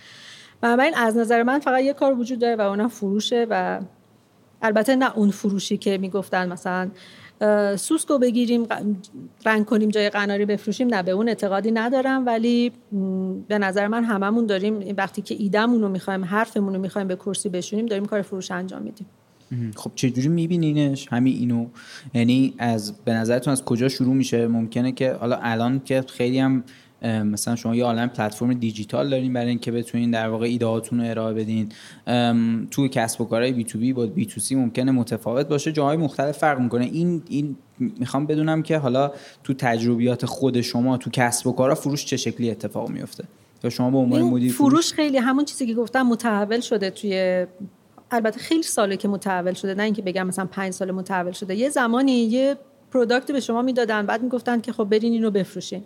[0.62, 3.80] بنابراین از نظر من فقط یه کار وجود داره و اونم فروشه و
[4.62, 6.89] البته نه اون فروشی که می‌گفتن مثلا
[7.75, 8.67] سوسکو بگیریم
[9.45, 12.25] رنگ کنیم جای قناری بفروشیم نه به اون اعتقادی ندارم.
[12.25, 12.71] ولی
[13.47, 17.49] به نظر من هممون داریم وقتی که ایدمون رو می‌خوایم حرفمون رو می‌خوایم به کرسی
[17.49, 19.08] بشونیم داریم کار فروش انجام میدیم.
[19.75, 21.67] خب چجوری میبینینش؟ همین اینو.
[22.13, 26.63] یعنی از به نظرتون از کجا شروع میشه؟ ممکنه که حالا الان که خیلی هم
[27.03, 31.10] مثلا شما یه عالم پلتفرم دیجیتال دارین برای اینکه بتونین در واقع ایده هاتون رو
[31.10, 31.69] ارائه بدین.
[32.71, 35.71] تو کسب و کارهای بی تو بی با بی تو سی ممکنه متفاوت باشه.
[35.71, 36.86] جاهای مختلف فرق می‌کنه.
[36.86, 39.12] این این می‌خوام بدونم که حالا
[39.43, 43.23] تو تجربیات خود شما تو کسب و کارها فروش چه شکلی اتفاق میفته
[43.63, 47.45] یا شما به عنوان مدیر فروش, فروش خیلی همون چیزی که گفتم متحول شده توی
[48.11, 51.55] البته خیلی ساله که متحول شده نه اینکه بگم مثلا پنج سال متحول شده.
[51.55, 52.57] یه زمانی یه
[52.91, 55.83] product به شما می‌دادن بعد می‌گفتن که خب برین اینو بفروشین.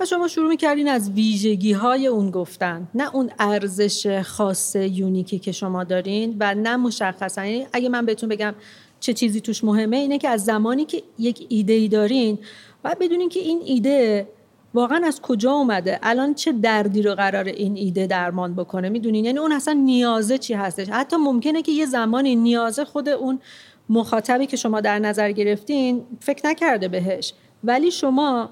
[0.00, 2.88] و شما شروع می‌کردین از ویژگی های اون گفتن.
[2.94, 7.46] نه اون ارزش خاص unique ی که شما دارین و نه مشخصا.
[7.46, 8.54] یعنی اگه من بهتون بگم
[9.00, 12.38] چه چیزی توش مهمه اینه که از زمانی که یک ایده ای دارین
[12.84, 14.28] باید بدونین که این ایده
[14.76, 19.38] واقعا از کجا اومده؟ الان چه دردی رو قرار این ایده درمان بکنه؟ می‌دونین؟ یعنی
[19.38, 23.40] اون اصلا نیازه چی هستش؟ حتی ممکنه که یه زمانی نیازه خود اون
[23.88, 27.32] مخاطبی که شما در نظر گرفتین فکر نکرده بهش.
[27.64, 28.50] ولی شما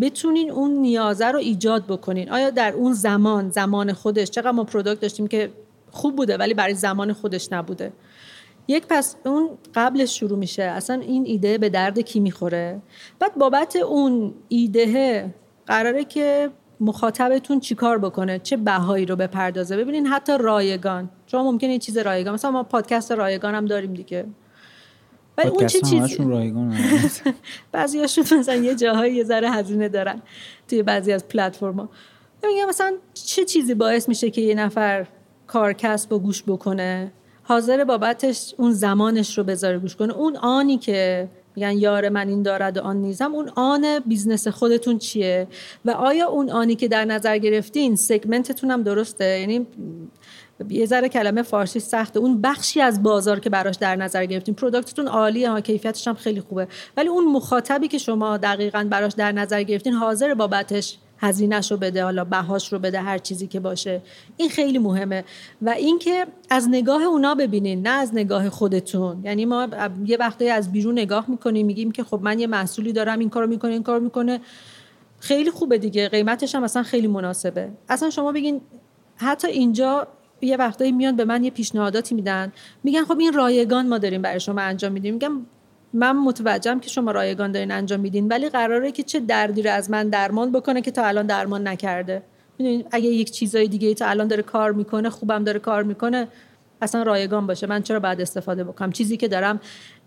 [0.00, 2.30] بتونین اون نیازه رو ایجاد بکنین.
[2.30, 5.52] آیا در اون زمان زمان خودش چقدر ما پروداکت داشتیم که
[5.90, 7.92] خوب بوده ولی برای زمان خودش نبوده؟
[8.68, 10.62] یک پس اون قبلش شروع میشه.
[10.62, 12.82] اصلا این ایده به درد کی می‌خوره؟
[13.18, 15.34] بعد بابت اون ایده
[15.66, 16.50] قراره که
[16.80, 21.10] مخاطبتون چیکار بکنه؟ چه بهایی رو بپردازه؟ ببینین حتی رایگان.
[21.26, 24.26] شما ممکنه یه چیز رایگان مثلا ما پادکست رایگان هم داریم دیگه.
[25.38, 26.24] ولی اون چه چیزی
[27.72, 30.22] بعضیاشون مثلا یه جاهایی یه ذره هزینه دارن
[30.68, 31.88] توی بعضی از پلتفرما
[32.42, 35.06] میگم مثلا چه چیزی باعث میشه که یه نفر
[35.46, 40.12] کار کسب و گوش بکنه؟ حاضر بابتش اون زمانش رو بذاره گوش کنه.
[40.12, 43.34] اون آنی که میگن یار من این دارد و آن نیزم.
[43.34, 45.46] اون آن business خودتون چیه؟
[45.84, 49.66] و آیا اون آنی که در نظر گرفتین segment تون هم درسته؟ یعنی
[50.70, 52.18] یه ذره کلمه فارسی سخته.
[52.18, 56.14] اون بخشی از بازار که براش در نظر گرفتین product تون عالیه ها کیفیتش هم
[56.14, 56.68] خیلی خوبه.
[56.96, 62.04] ولی اون مخاطبی که شما دقیقا براش در نظر گرفتین حاضر بابتش هزینهش رو بده
[62.04, 64.02] حالا بهاش رو بده هر چیزی که باشه.
[64.36, 65.24] این خیلی مهمه.
[65.62, 69.24] و اینکه از نگاه اونا ببینین نه از نگاه خودتون.
[69.24, 69.68] یعنی ما
[70.04, 73.46] یه وقتی از بیرون نگاه می‌کنیم میگیم که خب من یه محصولی دارم این کارو
[73.46, 74.40] می‌کنه این کارو می‌کنه.
[75.20, 76.08] خیلی خوبه دیگه.
[76.08, 77.68] قیمتش هم اصلا خیلی مناسبه.
[77.88, 78.60] اصلا شما بگین
[79.16, 80.08] حتی اینجا
[80.40, 82.52] یه وقتایی میان به من یه پیشنهاداتی میدن.
[82.84, 85.14] میگن خب این رایگان ما داریم برای شما انجام میدیم.
[85.14, 85.46] میگم
[85.92, 89.90] من متوجهم که شما رایگان دارین انجام میدین ولی قراره که چه دردی رو از
[89.90, 92.22] من درمان بکنه که تا الان درمان نکرده.
[92.58, 96.28] می‌دونید اگه یک چیزای دیگه تا الان داره کار می‌کنه خوبم داره کار می‌کنه
[96.82, 97.66] اصلا رایگان باشه.
[97.66, 99.60] من چرا بعد استفاده بکنم؟ چیزی که دارم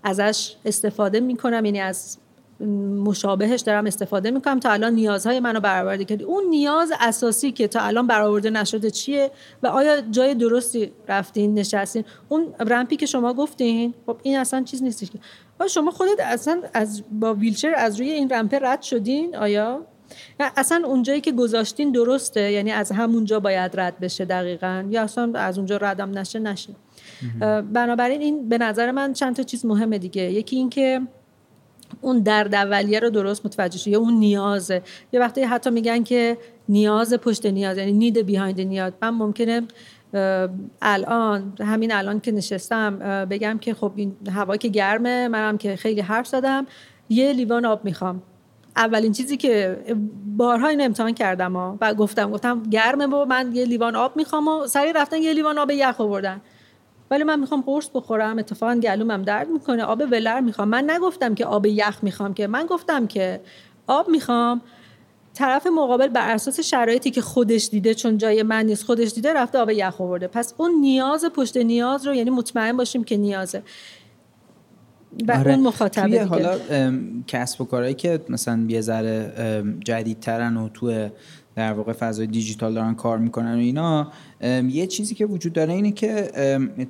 [0.03, 2.17] ازش استفاده می‌کنم یعنی از
[3.05, 6.23] مشابهش دارم استفاده می‌کنم تا الان نیازهای منو برآورده کردی.
[6.23, 9.31] اون نیاز اساسی که تا الان برآورده نشده چیه؟
[9.63, 14.83] و آیا جای درستی رفتین نشستین؟ اون رمپی که شما گفتین خب این اصلا چیز
[14.83, 15.19] نیستش که.
[15.69, 19.85] شما خودت اصلا از با ویلچر از روی این رمپه رد شدین؟ آیا؟
[20.39, 25.57] اصلا اونجایی که گذاشتین درسته؟ یعنی از همونجا باید رد بشه دقیقا؟ یا اصلا از
[25.57, 26.73] اونجا ردم نشه؟ نشه.
[27.73, 30.21] بنابراین این به نظر من چند تا چیز مهمه دیگه.
[30.21, 31.01] یکی اینکه
[32.01, 34.81] اون درد اولیه رو درست متوجه شد یا اون نیازه.
[35.11, 36.37] یه وقتی حتی میگن که
[36.69, 38.93] نیاز پشت نیاز یعنی نید بیهایند نیاز.
[39.01, 39.61] من ممکنه
[40.81, 46.01] الان همین الان که نشستم بگم که خب این هوا که گرمه منم که خیلی
[46.01, 46.65] حرف زدم
[47.09, 48.21] یه لیوان آب می‌خوام.
[48.75, 49.77] اولین چیزی که
[50.37, 54.67] بارها این امتحان کردم و گفتم گفتم گرمه و من یه لیوان آب می‌خوام و
[54.67, 56.41] سریع رفتن یه لیوان آب یخ آوردن.
[57.11, 60.67] ولی من می‌خوام قرص بخورم اتفاقا گلومم درد می‌کنه آب ولر می‌خوام.
[60.67, 63.41] من نگفتم که آب یخ می‌خوام که من گفتم که
[63.87, 64.61] آب می‌خوام.
[65.33, 69.57] طرف مقابل بر اساس شرایطی که خودش دیده چون جای من نیست خودش دیده رفته
[69.57, 70.27] آب یخ آورده.
[70.27, 73.63] پس اون نیاز پشت نیاز رو یعنی مطمئن باشیم که نیازه.
[75.27, 75.51] و آره.
[75.51, 76.25] اون مخاطبه دیگه.
[76.25, 76.57] حالا
[77.27, 81.09] کسب و کارهایی که مثلا یه ذره جدیدترن و تو
[81.59, 84.11] در واقع فضای دیجیتال دارن کار می‌کنن و اینا
[84.69, 86.31] یه چیزی که وجود داره اینه که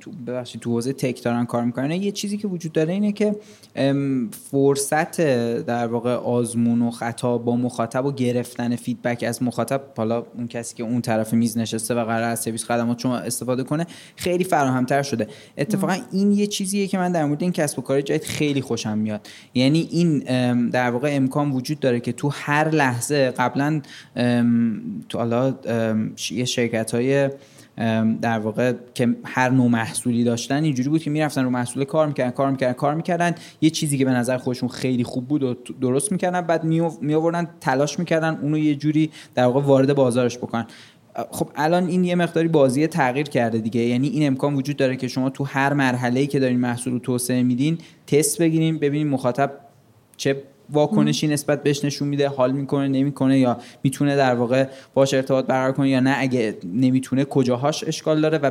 [0.00, 1.90] تو ببخشید تو حوزه تک دارن کار می‌کنن.
[1.90, 3.36] یه چیزی که وجود داره اینه که
[4.50, 5.20] فرصت
[5.60, 10.74] در واقع آزمون و خطا با مخاطب و گرفتن فیدبک از مخاطب حالا اون کسی
[10.74, 15.02] که اون طرف میز نشسته و قرار از سرویس خدمات شما استفاده کنه خیلی فراهمتر
[15.02, 15.26] شده.
[15.58, 18.98] اتفاقا این یه چیزیه که من در مورد این کسب و کار جدید خیلی خوشم
[18.98, 19.28] میاد.
[19.54, 20.18] یعنی این
[20.68, 23.80] در واقع امکان وجود داره که تو هر لحظه قبلا
[25.08, 25.54] تو حالا
[26.30, 27.30] یه شرکت های
[28.22, 32.30] در واقع که هر نوع محصولی داشتن اینجوری بود که می‌رفتن رو محصول کار می‌کردن
[32.30, 33.34] کار می‌کردن کار می‌کردن.
[33.60, 36.64] یه چیزی که به نظر خودشون خیلی خوب بود و درست می‌کردن بعد
[37.00, 40.66] می آوردن تلاش می‌کردن اونو یه جوری در واقع وارد بازارش بکنن.
[41.30, 43.80] خب الان این یه مقداری بازی تغییر کرده دیگه.
[43.80, 47.42] یعنی این امکان وجود داره که شما تو هر مرحله‌ای که دارین محصول رو توسعه
[47.42, 49.52] میدین تست بگیریم ببینیم مخاطب
[50.16, 55.46] چه واکنشی نسبت بهش نشون میده حال می‌کنه نمی‌کنه یا می‌تونه در واقع باش ارتباط
[55.46, 58.50] برقرار کنه یا نه اگه نمی‌تونه کجاهاش اشکال داره و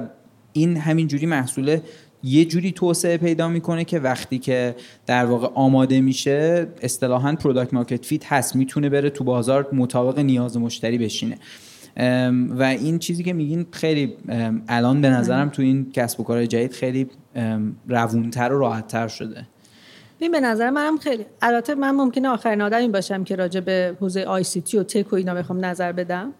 [0.53, 1.79] این همین جوری محصول
[2.23, 8.05] یه جوری توسعه پیدا می‌کنه که وقتی که در واقع آماده میشه اصطلاحا product market
[8.05, 11.37] fit هست می‌تونه بره تو بازار مطابق نیاز مشتری بشینه.
[12.49, 14.13] و این چیزی که میگین خیلی
[14.67, 17.07] الان به نظرم تو این کسب و کار جدید خیلی
[17.87, 19.47] روونتر و راحتتر شده.
[20.19, 24.23] ببین به نظر منم خیلی البته من ممکنه آخرین آدمی باشم که راجع به حوزه
[24.23, 26.33] آی سی تی و تک و اینا بخوام نظر بدم.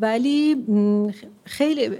[0.00, 0.66] ولی
[1.44, 1.90] خیلی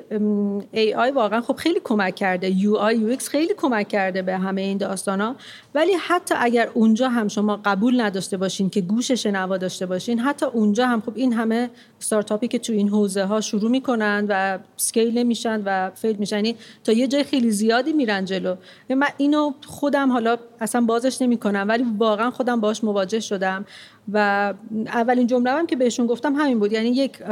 [0.72, 2.50] AI واقعا خب خیلی کمک کرده.
[2.50, 5.36] UI UX خیلی کمک کرده به همه این داستان ها
[5.74, 10.46] ولی حتی اگر اونجا هم شما قبول نداشته باشین که گوش شنوا داشته باشین حتی
[10.46, 15.18] اونجا هم خب این همه ستارتاپی که تو این حوزه ها شروع می‌کنن و scale
[15.18, 18.54] نمیشن و fail میشن یعنی تا یه جای خیلی زیادی میرن جلو.
[18.90, 23.64] من اینو خودم حالا اصلا بازش نمی‌کنم ولی واقعا خودم باش مواجه شدم.
[24.12, 24.54] و
[24.86, 26.72] اولین جمله هم که بهشون گفتم همین بود.
[26.72, 27.22] یعنی یک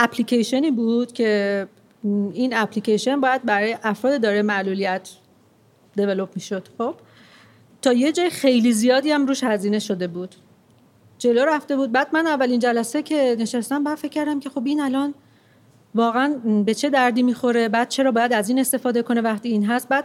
[0.00, 1.66] اپلیکیشنی بود که
[2.32, 5.10] این اپلیکیشن باید برای افراد داره معلولیت
[5.96, 6.94] دیولوب می‌شد خب.
[7.82, 10.34] تا یه جای خیلی زیادی هم روش هزینه شده بود.
[11.18, 11.92] جلو رفته بود.
[11.92, 15.14] بعد من اولین جلسه که نشستم بعد فکر کردم که خب این الان
[15.94, 16.28] واقعا
[16.66, 20.04] به چه دردی می‌خوره؟ بعد چرا باید از این استفاده کنه وقتی این هست؟ بعد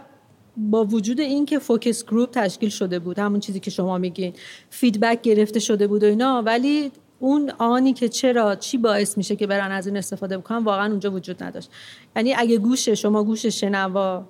[0.56, 4.32] با وجود اینکه focus group تشکیل شده بود همون چیزی که شما میگین
[4.70, 9.46] feedback گرفته شده بود و اینا ولی اون آنی که چرا چی باعث میشه که
[9.46, 11.70] برن از این استفاده بکنن واقعا اونجا وجود نداشت.
[12.16, 14.24] یعنی اگه گوش شما گوش شنوا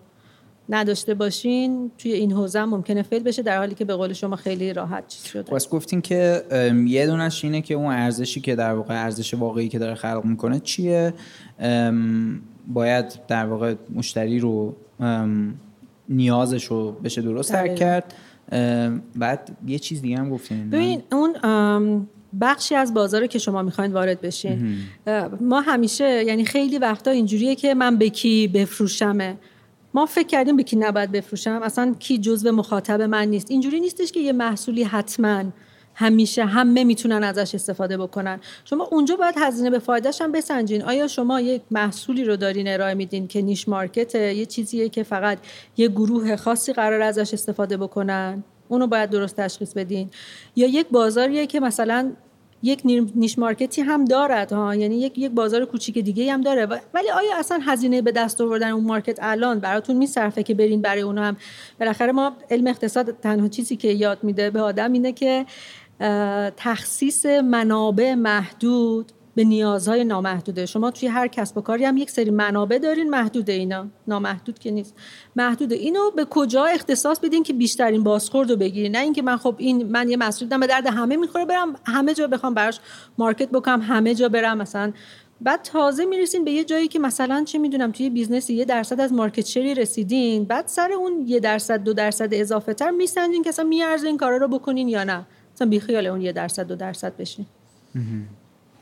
[0.68, 4.72] نداشته باشین توی این حوزه ممکنه fail بشه در حالی که به قول شما خیلی
[4.72, 5.52] راحت چیز شده.
[5.52, 6.44] واسه گفتین که
[6.86, 10.60] یه دونش اینه که اون ارزشی که در واقع ارزش واقعی که داره خلق می‌کنه
[10.60, 11.14] چیه؟
[12.66, 14.76] باید در واقع مشتری رو
[16.08, 18.14] نیازش رو بشه درست درک کرد.
[19.16, 20.70] بعد یه چیز دیگه هم گفتین.
[20.70, 22.08] ببین اون
[22.40, 24.78] بخشی از بازار که شما می‌خواین وارد بشین.
[25.40, 29.36] ما همیشه یعنی خیلی وقتا اینجوریه که من به کی بفروشمه.
[29.94, 31.60] ما فکر کردیم به کی نباید بفروشم.
[31.62, 33.50] اصلا کی جزو مخاطب من نیست.
[33.50, 35.44] اینجوری نیستش که یه محصولی حتما
[35.94, 38.40] همیشه همه می‌تونن ازش استفاده بکنن.
[38.64, 40.82] شما اونجا باید هزینه به فایدهش هم بسنجین.
[40.82, 45.38] آیا شما یک محصولی رو دارین ارائه میدین که niche market یه چیزیه که فقط
[45.76, 50.10] یه گروه خاصی قرار ازش استفاده بکنن؟ اونو باید درست تشخیص بدین.
[50.56, 52.12] یا یک بازاریه که مثلا
[52.62, 52.80] یک
[53.14, 54.74] niche market ی هم دارد ها.
[54.74, 56.66] یعنی یک یک بازار کوچیک دیگه هم داره.
[56.94, 61.02] ولی آیا اصلا هزینه به دست آوردن اون market الان براتون میصرفه که برین برای
[61.02, 61.36] اونها هم؟
[61.80, 65.46] بالاخره ما علم اقتصاد تنها چیزی که یاد میده به آدم اینه که
[66.56, 70.66] تخصیص منابع محدود به نیازهای نامحدوده.
[70.66, 73.86] شما توی هر کسب و کاری هم یک سری منابع دارین محدود اینا.
[74.08, 74.94] نامحدود که نیست.
[75.36, 79.54] محدود اینو به کجا اختصاص بدین که بیشترین بازخورد رو بگیرین؟ نه اینکه من خب
[79.58, 82.80] این من یه محصول به درد همه می‌خوره برم همه جا بخوام براش
[83.18, 84.92] market بکنم همه جا برم مثلا.
[85.40, 89.00] بعد تازه می‌رسین به یه جایی که مثلا چه می‌دونم توی business ی یه درصد
[89.00, 93.42] از market share ی رسیدین بعد سر اون یه درصد دو درصد اضافه تر میسنجین
[93.42, 95.26] که اصلا میارزه این کارا رو بکنین یا نه.
[95.54, 97.46] مثلا بیخیال اون یه درصد دو درصد بشین.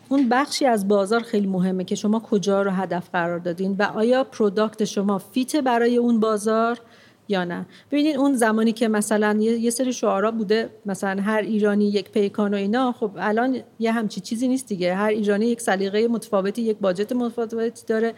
[0.09, 4.25] اون بخشی از بازار خیلی مهمه که شما کجا رو هدف قرار دادین و آیا
[4.25, 6.81] product شما fit برای اون بازار
[7.29, 7.67] یا نه.
[7.91, 12.57] ببینید اون زمانی که مثلا یه سری شعارا بوده مثلا هر ایرانی یک پیکان و
[12.57, 14.95] اینا خب الان یه همچی چیزی نیست دیگه.
[14.95, 18.15] هر ایرانی یک سلیقه متفاوتی یک budget متفاوتی داره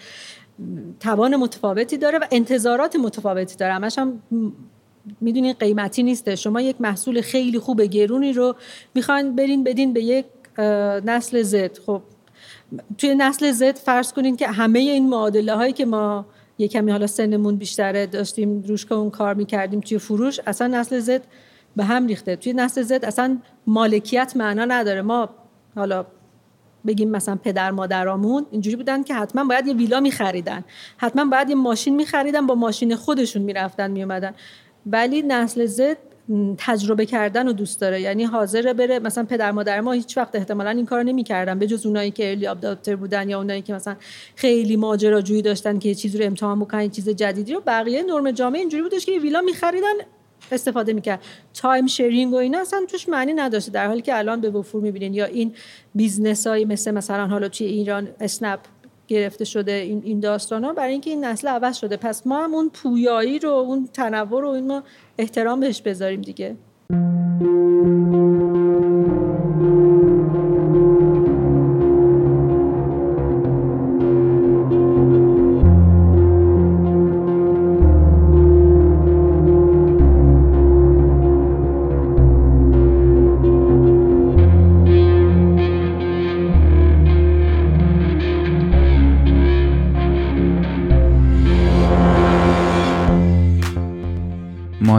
[1.01, 3.75] توان متفاوتی داره و انتظارات متفاوتی داره.
[3.75, 4.22] همش هم
[5.20, 6.37] می‌دونین قیمتی نیسته.
[6.37, 8.55] شما یک محصول خیلی خوب گرونی رو
[8.94, 10.27] می‌خواین برین بدین به یک
[11.05, 11.79] نسل زد.
[11.79, 12.03] خب
[12.99, 16.27] توی نسل زد فرض کنین که همه این معادله هایی که ما
[16.59, 20.99] یه کمی حالا سنمون بیشتره داشتیم روش که اون کار می‌کردیم توی فروش اصلا نسل
[20.99, 21.23] زد
[21.77, 22.37] به هم ریخته.
[22.37, 25.03] توی نسل زد اصلا مالکیت معنا نداره.
[25.03, 25.29] ما
[25.75, 26.07] حالا
[26.87, 30.64] بگیم مثلا پدر مادرامون اینجوری بودن که حتما باید یه ویلا میخریدن.
[30.97, 34.35] حتما باید یه ماشین میخریدن با ماشین خودشون می‌رفتن میومدن
[34.87, 35.97] ولی نسل زد
[36.59, 38.01] تجربه کردن رو دوست داره.
[38.01, 41.87] یعنی حاضر بره مثلا پدر مادر ما هیچ وقت احتمالا این کارو نمی‌کردن به جز
[41.87, 43.97] اونایی که early adopter بودن یا اونایی که مثلا
[44.37, 47.62] خیلی ماجراجویی داشتن که چیزی رو امتحان بکنن چیز جدیدی رو.
[47.67, 49.95] بقیه نرم جامعه اینجوری بودش که ویلا میخریدن
[50.53, 51.21] استفاده می‌کرد.
[51.55, 55.15] time sharing و اینا اصلا توش معنی نداشته در حالی که الان به وفور می‌بینین
[55.15, 55.55] یا این
[55.95, 58.61] business های مثل مثلا حالا توی ایران اسنپ
[59.09, 61.97] گرفته شده این این داستان ها برای اینکه این نسل عوض شده.
[61.97, 64.83] پس ما هم اون پویایی رو اون تنوع رو این ما
[65.19, 66.57] احترام بهش بذاریم دیگه.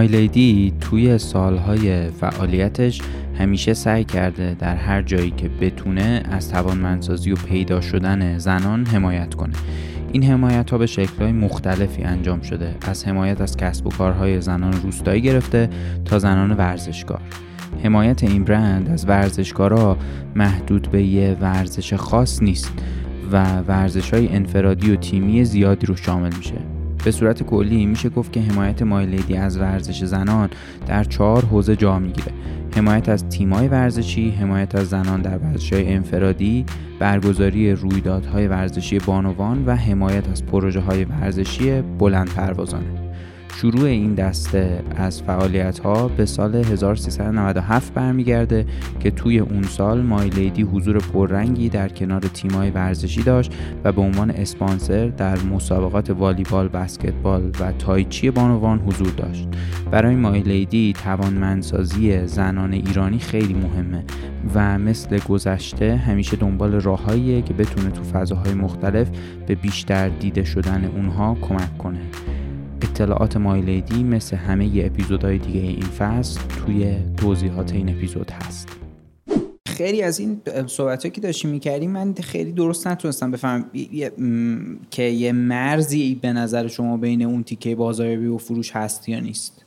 [0.07, 3.01] لیدی توی سالهای فعالیتش
[3.39, 9.33] همیشه سعی کرده در هر جایی که بتونه از توانمندسازی و پیدا شدن زنان حمایت
[9.33, 9.53] کنه.
[10.11, 12.75] این حمایت ها به شکلهای مختلفی انجام شده.
[12.81, 15.69] از حمایت از کسب و کارهای زنان روستایی گرفته
[16.05, 17.21] تا زنان ورزشکار.
[17.83, 19.97] حمایت این برند از ورزشکارا
[20.35, 22.73] محدود به یه ورزش خاص نیست
[23.31, 26.76] و ورزش های انفرادی و تیمی زیادی رو شامل میشه.
[27.07, 30.49] به صورت کلی میشه گفت که حمایت مایلیدی از ورزش زنان
[30.87, 32.31] در چهار حوزه جا می‌گیره
[32.75, 35.39] حمایت از تیمای ورزشی، حمایت از زنان در
[35.71, 36.65] های انفرادی،
[36.99, 43.06] برگزاری رویدادهای ورزشی بانوان و حمایت از پروژه های ورزشی بلند پروازانه.
[43.61, 48.65] شروع این دسته از فعالیت ها به سال 1397 برمیگرده
[48.99, 53.51] که توی اون سال مایلیدی حضور پررنگی در کنار تیمای ورزشی داشت
[53.83, 59.47] و به عنوان اسپانسر در مسابقات والیبال، بسکتبال و تایچی بانوان حضور داشت.
[59.91, 64.03] برای مایلیدی توانمندسازی زنان ایرانی خیلی مهمه
[64.55, 69.09] و مثل گذشته همیشه دنبال راههاییه که بتونه تو فضاهای مختلف
[69.47, 71.99] به بیشتر دیده شدن اونها کمک کنه.
[72.81, 78.69] اطلاعات مایلیدی مثل همه اپیزودهای دیگه این فصل توی توضیحات این اپیزود هست.
[79.67, 83.65] خیلی از این صحبت که داشتیم می‌کردیم من خیلی درست نتونستم بفهمم.
[84.91, 89.65] که یه مرزی به نظر شما بین اون تیکه بازاریابی و فروش هست یا نیست.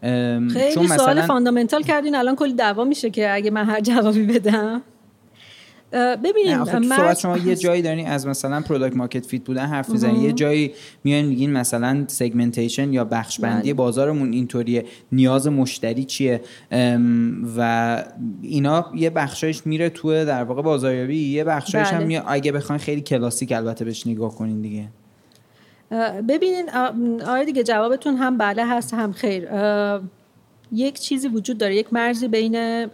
[0.00, 0.96] خیلی چون مثلا...
[0.96, 4.82] سوال fundamental کردین الان کلی دعوا میشه که اگه من هر جوابی بدم.
[5.92, 10.32] ببینید من شما یه جایی دارین از مثلا product market fit بودن حرف می‌زنین یه
[10.32, 10.72] جایی
[11.04, 13.74] میان میگین مثلا segmentation یا بخش بندی بله.
[13.74, 16.40] بازارمون اینطوریه نیاز مشتری چیه
[17.58, 18.04] و
[18.42, 22.22] اینا یه بخشایش میره تو در واقع بازاریابی یه بخشایش هم بله.
[22.26, 24.88] اگه بخواین خیلی کلاسیک البته بهش نگاه کنین دیگه
[26.28, 26.70] ببینین
[27.26, 29.48] آره دیگه جوابتون هم بله هست هم خیر
[30.72, 32.86] یک چیزی وجود داره یک مرزی بین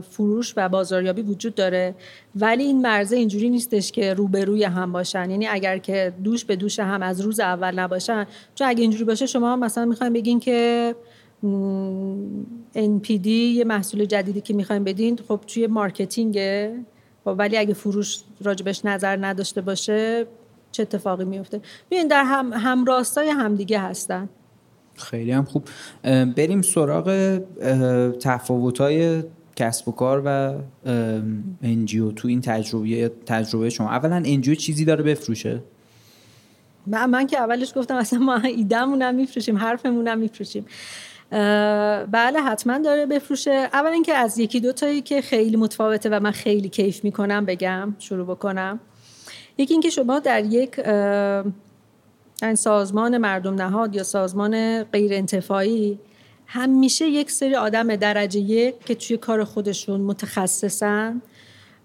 [0.00, 1.94] فروش و بازاریابی وجود داره
[2.36, 5.30] ولی این مرزه اینجوری نیستش که روبروی هم باشن.
[5.30, 9.26] یعنی اگر که دوش به دوش هم از روز اول نباشن چون اگه اینجوری باشه
[9.26, 10.94] شما مثلا می‌خوایم بگین که
[12.74, 16.78] NPD یه محصول جدیدی که می‌خوایم بدین خب توی marketing ه
[17.24, 20.26] خب ولی اگه فروش راجبش نظر نداشته باشه
[20.72, 24.28] چه اتفاقی میفته ببین در هم همراستای همدیگه هستن.
[24.96, 25.68] خیلی هم خوب.
[26.36, 27.38] بریم سراغ
[28.20, 29.22] تفاوت‌های
[29.56, 30.54] کسب و کار و
[31.62, 33.90] NGO تو این تجربه تجربه شما.
[33.90, 35.60] اولا NGO چیزی داره بفروشه؟
[36.86, 40.66] من, من که اولش گفتم اصلا ما ایدهمون هم میفروشیم حرفمون میفروشیم.
[42.10, 43.68] بله حتما داره بفروشه.
[43.72, 47.94] اول اینکه از یکی دو تایی که خیلی متفاوته و من خیلی کیف می‌کنم بگم
[47.98, 48.80] شروع بکنم.
[49.58, 50.80] یکی اینکه شما در یک
[52.54, 55.98] سازمان مردم نهاد یا سازمان غیر انتفاعی
[56.46, 61.22] همیشه یک سری آدم درجه یک که توی کار خودشون متخصصن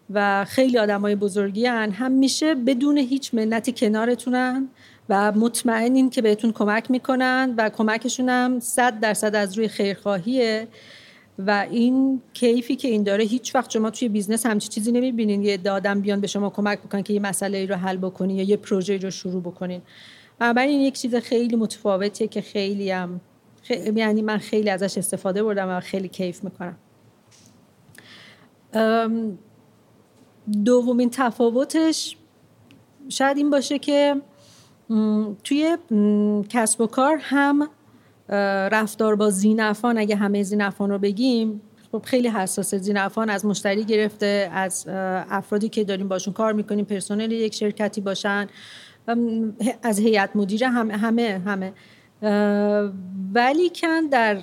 [0.09, 1.91] و خیلی آدم های بزرگی ان.
[1.91, 4.67] همیشه بدون هیچ منتی کنارتونن
[5.09, 10.67] و مطمئنین که بهتون کمک می‌کنن و کمکشون هم صد درصد از روی خیرخواهیه
[11.39, 15.59] و این کیفی که این داره هیچ وقت شما توی بیزنس همچی چیزی نمی‌بینین یه
[15.71, 18.57] آدم بیان به شما کمک بکنن که یه مسئله ای رو حل بکنین یا یه
[18.57, 19.81] پروژه رو شروع بکنین
[20.39, 23.21] بنابراین یک چیز خیلی متفاوتیه که خیلی هم
[23.95, 26.77] یعنی من خیلی ازش استفاده بردم و خیلی کیف می‌کنم.
[30.65, 32.17] دومین تفاوتش
[33.09, 34.15] شاید این باشه که
[35.43, 35.77] توی
[36.49, 37.69] کسب و کار هم
[38.71, 41.61] رفتار با زینفان اگه همه زینفان رو بگیم
[41.91, 42.77] خب خیلی حساسه.
[42.77, 44.85] زینفان از مشتری گرفته از
[45.29, 48.47] افرادی که داریم باشون کار می‌کنیم پرسنل یک شرکتی باشن.
[49.83, 51.73] از هیئت مدیره همه همه همه.
[53.33, 54.35] ولی کن در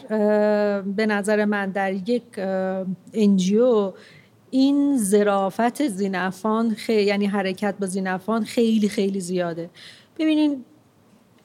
[0.83, 2.23] به نظر من در یک
[3.15, 3.93] ان‌جی‌او
[4.51, 9.71] این ظرافت ذینفعان خیلی یعنی حرکت با ذینفعان خیلی خیلی زیاده.
[10.19, 10.65] ببینین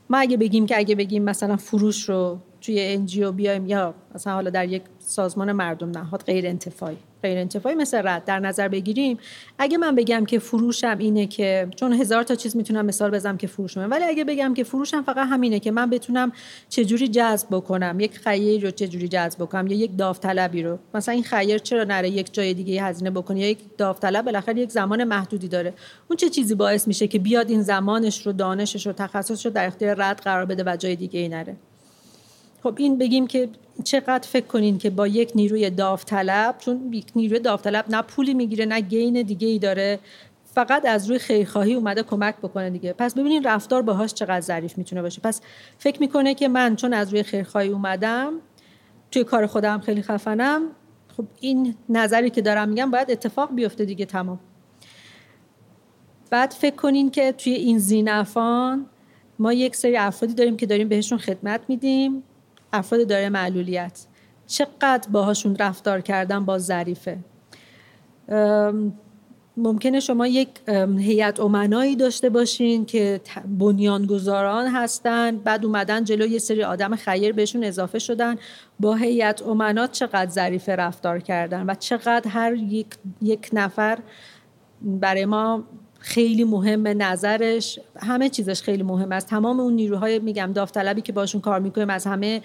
[0.10, 4.50] ما اگه بگیم که اگه بگیم مثلا فروش رو توی NGO بیایم یا مثلا حالا
[4.50, 6.98] در یک سازمان مردم نهاد غیر انتفاعی.
[7.24, 9.18] غیر انتفاعی مثل رعد در نظر بگیریم.
[9.60, 13.48] اگه من بگم که فروشم اینه که چون هزار تا چیز می‌تونم مثال بزنم که
[13.48, 16.32] فروشم ولی اگه بگم که فروشم فقط همینه که من بتونم
[16.70, 20.78] چجوری جذب بکنم یک خیر رو چجوری جذب بکنم یا یک داوطلبی رو.
[20.94, 24.72] مثلا این خیر چرا نره یک جای دیگه هزینه بکنه؟ یا یک داوطلب بالاخره یک
[24.72, 25.74] زمان محدودی داره.
[26.10, 29.68] اون چه چیزی باعث میشه که بیاد این زمانش رو دانشش رو تخصصش رو در
[29.68, 31.56] اختیار رد قرار بده و جای دیگه ای نره؟
[32.64, 33.50] خب این بگیم که
[33.82, 38.66] چقدر فکر کنین که با یک نیروی داوطلب چون یک نیروی داوطلب نه پولی می‌گیره
[38.66, 40.00] نه گین دیگه ای داره
[40.54, 42.94] فقط از روی خیرخواهی اومده کمک بکنه دیگه.
[42.94, 45.22] پس ببینین رفتار باهاش چقدر ظریف می‌تونه باشه.
[45.22, 45.42] پس
[45.78, 48.34] فکر می‌کنه که من چون از روی خیرخواهی اومدم
[49.12, 50.62] توی کار خودم خیلی خفنم
[51.18, 54.40] خب این نظری که دارم میگم باید اتفاق بیفته دیگه تمام.
[56.30, 58.86] بعد فکر کنین که توی این زینفان
[59.40, 62.24] ما یک سری افرادی داریم که داریم بهشون خدمت میدیم.
[62.74, 64.06] افراد داره معلولیت.
[64.48, 67.18] چقدر باهاشون رفتار کردن با ظریفه.
[69.58, 70.50] ممکنه شما یک
[70.98, 73.22] هیئت امنایی داشته باشین که
[73.60, 78.36] بنیانگذاران هستن بعد اومدن جلو یه سری آدم خیر بهشون اضافه شدن.
[78.80, 82.88] با هیئت امنات چقدر ظریف رفتار کردن و چقدر هر یک,
[83.22, 84.00] یک نفر
[84.82, 85.64] برای ما
[86.04, 89.28] خیلی مهمه نظرش همه چیزش خیلی مهم است.
[89.28, 92.42] تمام اون نیروهای میگم داوطلبی که باشون کار می‌کنیم از همه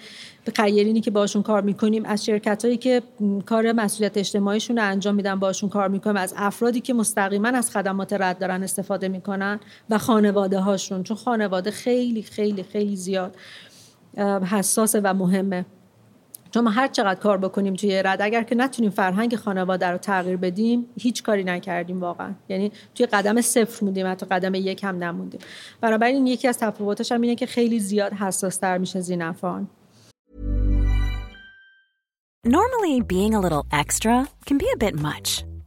[0.55, 3.01] خیرینی که باشون کار می‌کنیم از شرکت هایی که
[3.45, 6.17] کار مسئولیت اجتماعیشون رو انجام میدن باشون کار می‌کنیم.
[6.17, 11.71] از افرادی که مستقیما از خدمات رد دارن استفاده می‌کنن و خانواده هاشون چون خانواده
[11.71, 13.35] خیلی خیلی خیلی زیاد
[14.51, 15.65] حساسه و مهمه.
[16.57, 20.37] چون ما هر چقدر کار بکنیم توی رد اگر که نتونیم فرهنگ خانواده رو تغییر
[20.37, 22.33] بدیم هیچ کاری نکردیم واقعا.
[22.49, 25.39] یعنی توی قدم صفر موندیم حتی قدم یک هم نموندیم.
[25.81, 29.67] بنابراین یکی از تفاوتش هم اینه که خیلی زیاد حساس تر میشه زینفان.
[32.47, 35.56] Normally being a little extra can be a bit much.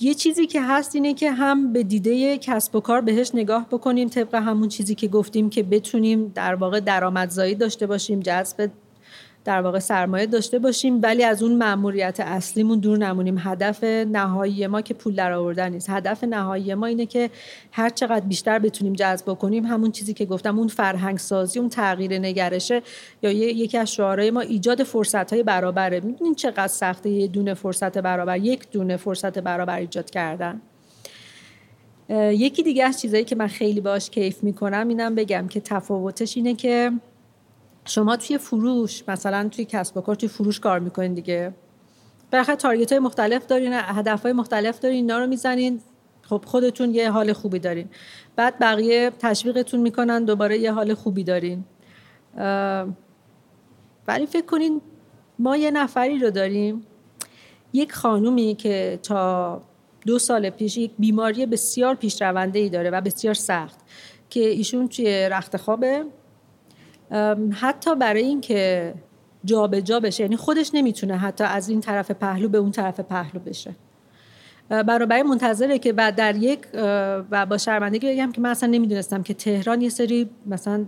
[0.00, 4.08] یه چیزی که هست اینه که هم به دیده کسب و کار بهش نگاه بکنیم
[4.08, 8.70] طبق همون چیزی که گفتیم که بتونیم در واقع درآمدزایی داشته باشیم جذب
[9.44, 13.36] در واقع سرمایه داشته باشیم ولی از اون مأموریت اصلیمون دور نمونیم.
[13.38, 15.90] هدف نهایی ما که پول در آوردن نیست.
[15.90, 17.30] هدف نهایی ما اینه که
[17.72, 22.18] هر چقدر بیشتر بتونیم جذب کنیم همون چیزی که گفتم اون فرهنگ سازی اون تغییر
[22.18, 22.82] نگرشه
[23.22, 26.00] یا یکی از شعارهای ما ایجاد فرصت های برابره.
[26.00, 30.60] می‌دونین چقدر سخته یه دونه فرصت برابر یک دونه فرصت برابر ایجاد کردن.
[32.18, 36.54] یکی دیگه از چیزایی که من خیلی باش کیف می‌کنم اینم بگم که تفاوتش اینه
[36.54, 36.92] که
[37.84, 41.54] شما توی فروش مثلا توی کسب و کار توی فروش کار می‌کنین دیگه.
[42.32, 45.80] بالاخره تارگت های مختلف دارین هدف های مختلف دارین اینا رو می‌زنین.
[46.22, 47.88] خب خودتون یه حال خوبی دارین.
[48.36, 51.64] بعد بقیه تشویقتون می‌کنن دوباره یه حال خوبی دارین.
[54.08, 54.80] ولی فکر کنین
[55.38, 56.86] ما یه نفری رو داریم.
[57.72, 59.62] یک خانومی که تا
[60.06, 63.80] دو سال پیش یک بیماری بسیار پیشرونده ای داره و بسیار سخت
[64.30, 66.04] که ایشون توی رخت خوابه
[67.52, 68.94] حتی برای اینکه
[69.44, 73.40] جابجا جا بشه یعنی خودش نمی‌تونه حتی از این طرف پهلو به اون طرف پهلو
[73.40, 73.74] بشه.
[74.68, 76.60] برای منتظره که بعد در یک
[77.30, 80.84] و با شرمندگی بگم که من اصلا نمی‌دونستم که تهران یه سری مثلا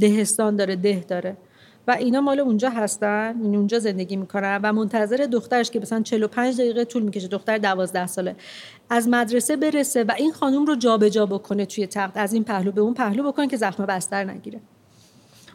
[0.00, 1.36] دهستان داره ده داره.
[1.88, 6.60] و اینا مال اونجا هستن این اونجا زندگی می‌کنن و منتظر دخترش که مثلا 45
[6.60, 8.36] دقیقه طول می‌کشه دختر 12 ساله
[8.90, 12.72] از مدرسه برسه و این خانم رو جابجا جا بکنه توی تخت از این پهلو
[12.72, 14.60] به اون پهلو بکنه که زخم بستر نگیره.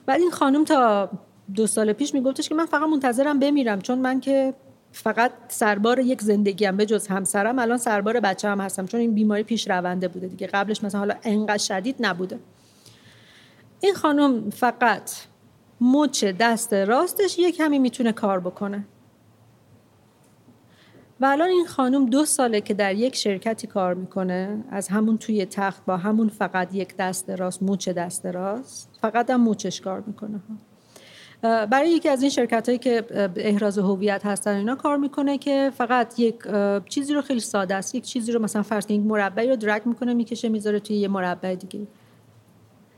[0.08, 1.10] بعد این خانم تا
[1.56, 4.54] دو سال پیش میگفتش که من فقط منتظرم بمیرم چون من که
[4.92, 9.44] فقط سربار یک زندگیم به جز همسرم الان سربار بچه هم هستم چون این بیماری
[9.44, 12.40] پیش رونده بوده دیگه قبلش مثلا حالا انقدر شدید نبوده.
[13.82, 15.12] این خانم فقط
[15.82, 18.86] مچ دست راستش یک کمی می‌تونه کار بکنه.
[21.22, 25.46] و الان این خانم دو ساله که در یک شرکتی کار می‌کنه از همون توی
[25.46, 30.40] تخت با همون فقط یک دست راست موچ دست راست فقط هم موچش کار می‌کنه.
[31.42, 33.06] برای یکی از این شرکت هایی که
[33.36, 36.36] احراز هویت هستن اینا کار می‌کنه که فقط یک
[36.90, 37.96] چیزی رو خیلی ساده است.
[37.96, 41.56] یک چیزی رو مثلا فرض یک مربعی رو درک می‌کنه می‌کشه می‌ذاره توی یه مربع
[41.56, 41.88] دیگه.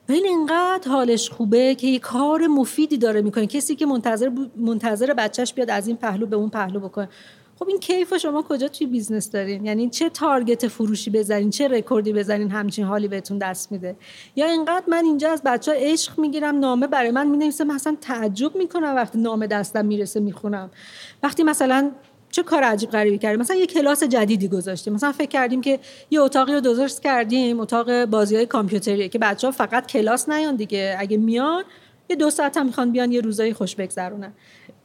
[0.10, 3.48] و این انقدر حالش خوبه که یه کار مفیدی داره می‌کنه.
[3.48, 7.10] کسی که منتظر منتظر بچهش بیاد از این پهلو به اون پهلو بکنه.
[7.60, 12.14] خب این کیف شما کجا توی business دارین؟ یعنی چه target فروشی بزنین چه رکوردی
[12.14, 13.96] بزنین همچین حالی بهتون دست میده؟
[14.36, 18.56] یا اینقدر من اینجا از بچه ها عشق می‌گیرم نامه برای من می‌نویسه مثلا تعجب
[18.56, 20.72] می‌کنم وقتی نامه دستم می‌رسه می‌خونم.
[21.24, 21.92] وقتی مثلا
[22.32, 24.94] چه کار عجیب غریبی کردیم؟ مثلا یه کلاس جدیدی گذاشتیم.
[24.94, 25.80] مثلا فکر کردیم که
[26.12, 30.56] یه اتاقی رو درست کردیم اتاق بازی های کامپیوتریه که بچه ها فقط کلاس نیان
[30.56, 30.96] دیگه.
[31.00, 31.64] اگه میان
[32.10, 34.34] یه دو ساعت هم می‌خوان بیان یه روزایی خوش بگذرونن.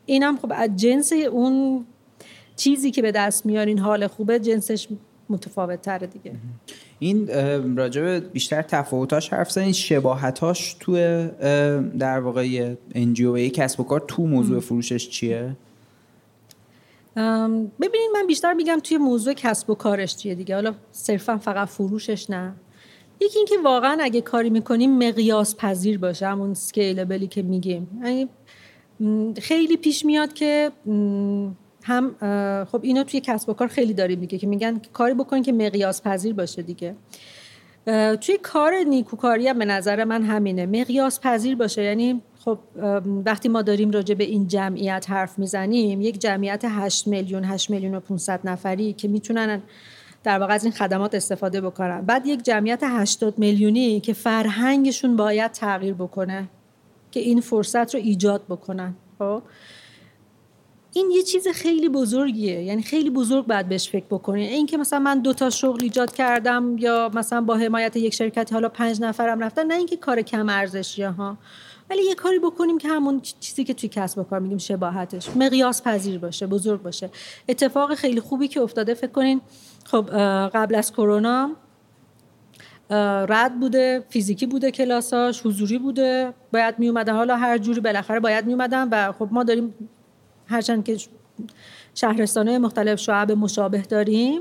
[0.07, 1.87] اینم خب از جنس اون
[2.57, 4.89] چیزی که به دست میارین حال خوبه جنسش
[5.29, 6.33] متفاوت تره دیگه.
[6.99, 7.29] این
[7.77, 9.73] راجب بیشتر تفاوتاش حرف زدین.
[9.73, 10.93] شباهتاش تو
[11.99, 15.57] در واقع NGO کسب و کار تو موضوع فروشش چیه؟
[17.81, 20.55] ببینید من بیشتر میگم توی موضوع کسب و کارش چیه دیگه.
[20.55, 22.53] حالا صرفا فقط فروشش نه.
[23.21, 26.27] یکی اینکه واقعا اگه کاری می‌کنیم مقیاس پذیر باشه.
[26.27, 28.01] همون scalable ی که میگیم.
[28.05, 28.29] یعنی
[29.41, 30.71] خیلی پیش میاد که
[31.85, 32.15] هم
[32.73, 36.03] خب اینو توی کسب و کار خیلی داریم دیگه که میگن کاری بکنین که مقیاس
[36.03, 36.95] پذیر باشه دیگه.
[38.21, 40.67] توی کار نیکوکاری هم به نظر من همینه.
[40.67, 41.83] مقیاس پذیر باشه.
[41.83, 42.59] یعنی خب
[43.27, 47.95] وقتی ما داریم راجع به این جمعیت حرف می‌زنیم یک جمعیت 8 میلیون 8 میلیون
[47.95, 49.63] و 500 نفری که می‌تونن
[50.23, 52.01] در واقع از این خدمات استفاده بکنن.
[52.01, 56.49] بعد یک جمعیت 80 میلیونی که فرهنگشون باید تغییر بکنه
[57.11, 58.95] که این فرصت رو ایجاد بکنن.
[59.19, 59.43] خب؟
[60.97, 62.63] این یه چیز خیلی بزرگیه.
[62.63, 66.15] یعنی خیلی بزرگ باید بهش فکر بکنید این که مثلا من دو تا شغل ایجاد
[66.15, 70.49] کردم یا مثلا با حمایت یک شرکت حالا پنج نفرم رفتن نه اینکه کار کم
[70.49, 71.39] ارزشیه ها.
[71.91, 75.83] ولی یه کاری بکنیم که همون چیزی که توی کسب و کار میگیم شباهتش مقیاس
[75.83, 77.11] پذیر باشه بزرگ باشه.
[77.49, 79.41] اتفاق خیلی خوبی که افتاده فکر کنین
[79.85, 80.11] خب
[80.55, 81.51] قبل از کرونا
[83.29, 88.47] رد بوده فیزیکی بوده کلاساش حضوری بوده باید می اومدن حالا هر جوری بالاخره باید
[88.47, 89.75] می اومدن و خب ما داریم
[90.47, 90.97] هرچند که
[91.95, 94.41] شهرستانه مختلف شعب مشابه داریم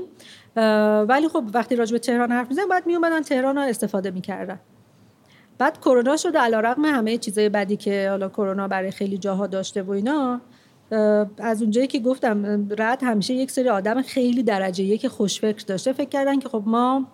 [1.08, 4.60] ولی خب وقتی راجع به تهران حرف می‌زنیم باید می اومدن تهران رو استفاده می‌کردن.
[5.58, 9.90] بعد کرونا شده علیرغم همه چیزای بدی که حالا کرونا برای خیلی جاها داشته و
[9.90, 10.40] اینا
[11.38, 15.92] از اونجایی که گفتم رد همیشه یک سری آدم خیلی درجه یک خوشفکر داشته.
[15.92, 17.06] فکر کردن که خب ما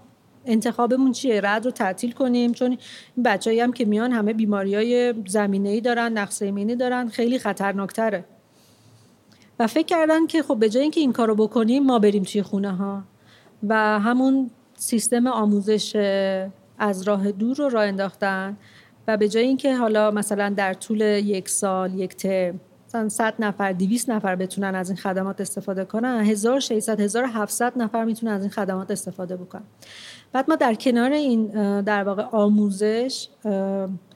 [0.47, 2.70] انتخابمون چیه؟ رد رو تعطیل کنیم چون
[3.16, 8.24] این بچه‌ای هم که میان همه بیماری های زمینه‌ای دارن نقص ایمنی دارن خیلی خطرناکتره.
[9.61, 12.72] و فکر کردن که خب به جای اینکه این کارو بکنیم ما بریم توی خونه
[12.72, 13.02] ها
[13.68, 15.96] و همون سیستم آموزش
[16.78, 18.56] از راه دور رو راه انداختن
[19.08, 23.72] و به جای اینکه حالا مثلا در طول یک سال یک ترم مثلا 100 نفر
[23.72, 28.90] 200 نفر بتونن از این خدمات استفاده کنن 1600 1700 نفر می‌تونن از این خدمات
[28.90, 29.64] استفاده بکنن.
[30.33, 31.47] بعد ما در کنار این
[31.81, 33.28] در واقع آموزش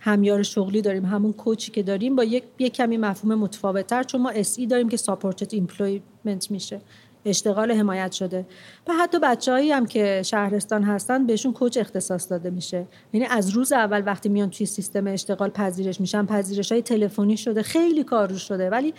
[0.01, 1.05] همیار شغلی داریم.
[1.05, 4.89] همون coach ی که داریم با یک, یک کمی مفهوم متفاوتتر چون ما SE داریم
[4.89, 6.81] که supported employment میشه.
[7.27, 8.47] اشتغال حمایت شده.
[8.89, 12.87] و حتی بچههایی هم که شهرستان هستن بهشون coach اختصاص داده میشه.
[13.13, 17.63] یعنی از روز اول وقتی میان توی سیستم اشتغال پذیرش میشن پذیرش های تلفنی شده
[17.63, 18.71] خیلی کار رو شده.
[18.71, 18.95] ولی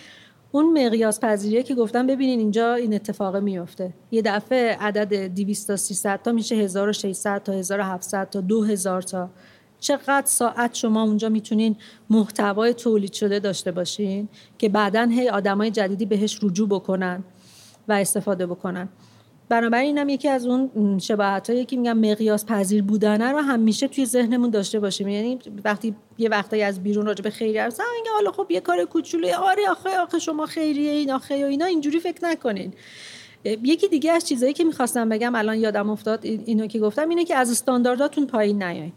[0.55, 3.93] اون مقیاس پذیریه که گفتم ببینین اینجا این اتفاق میفته.
[4.11, 9.29] یه دفعه عدد 200 تا 300 تا میشه 1600 تا 1700 تا 2000 تا.
[9.79, 11.75] چقدر ساعت شما اونجا می‌تونین
[12.09, 14.27] محتوای تولید شده داشته باشین
[14.57, 17.23] که بعدا هی آدمای جدیدی بهش رجوع بکنن
[17.87, 18.89] و استفاده بکنن.
[19.49, 24.05] بنابراین هم یکی از اون شباهت هایی که میگم مقیاس پذیر بودنه رو همیشه توی
[24.05, 25.07] ذهنمون داشته باشیم.
[25.07, 28.85] یعنی وقتی یه وقتایی از بیرون راجع به خیریه هست میگه حالا خب یه کار
[28.85, 32.73] کوچولوی آره آخه آخه شما خیریه این آخه و اینا اینجوری فکر نکنین.
[33.45, 37.35] یکی دیگه از چیزایی که می‌خواستم بگم الان یادم افتاد اینو که گفتم اینه که
[37.35, 38.93] از استاندارداتون پایین نیاین.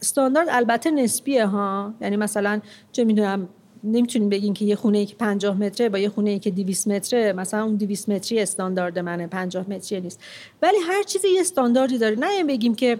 [0.00, 2.60] استاندارد البته نسبیه ها؟ یعنی مثلا
[2.92, 3.48] چه می‌دونم
[3.84, 6.88] نمی‌تونیم بگین که یه خونه ای که 50 متره با یه خونه ای که 200
[6.88, 10.20] متره مثلا اون 200 متری استاندارد منه 50 متری نیست.
[10.62, 12.16] ولی هر چیزی یه استانداردی داره.
[12.18, 12.98] نه بگیم که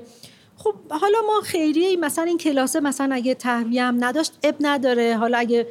[0.57, 5.17] خب حالا ما خیریه مثلا این کلاسه مثلا اگه تهویه هم نداشت اب نداره.
[5.17, 5.67] حالا اگه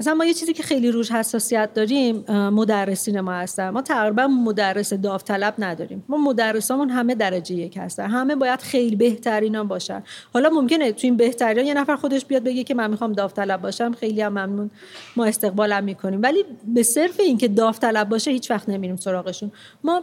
[0.00, 3.70] مثلا ما یه چیزی که خیلی روش حساسیت داریم مدرسین ما هستن.
[3.70, 6.04] ما تقریبا مدرس داوطلب نداریم.
[6.08, 8.06] ما مدرسامون همه درجه یک هستن.
[8.06, 10.02] همه باید خیلی بهترینا باشن.
[10.34, 13.92] حالا ممکنه تو این بهترین یه نفر خودش بیاد بگه که من می‌خوام داوطلب باشم.
[13.92, 14.70] خیلی هم ممنون.
[15.16, 16.22] ما استقبالم می‌کنیم.
[16.22, 19.52] ولی به صرف اینکه داوطلب باشه هیچ وقت نمیریم سراغشون.
[19.84, 20.02] ما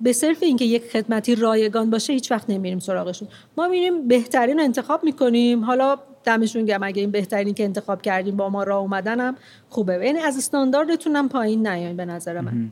[0.00, 3.28] به صرف اینکه یک خدمتی رایگان باشه هیچ وقت نمیریم سراغشون.
[3.56, 5.64] ما میریم بهترین انتخاب می‌کنیم.
[5.64, 9.36] حالا دمشون گم اگه این بهترین که انتخاب کردیم با ما راه اومدنم
[9.68, 9.92] خوبه.
[9.92, 12.70] یعنی از استانداردتونم پایین نیاین به نظر من.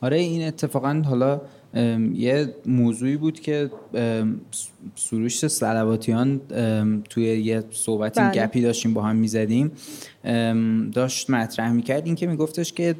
[0.00, 1.40] آره این اتفاقا حالا
[2.14, 3.70] یه موضوعی بود که
[4.94, 6.40] سروش سلواتیان
[7.10, 8.30] توی یه صحبتی بله.
[8.30, 9.72] گپی داشتیم با هم می‌زدیم.
[10.92, 12.94] داشت مطرح می‌کرد این که میگفتش که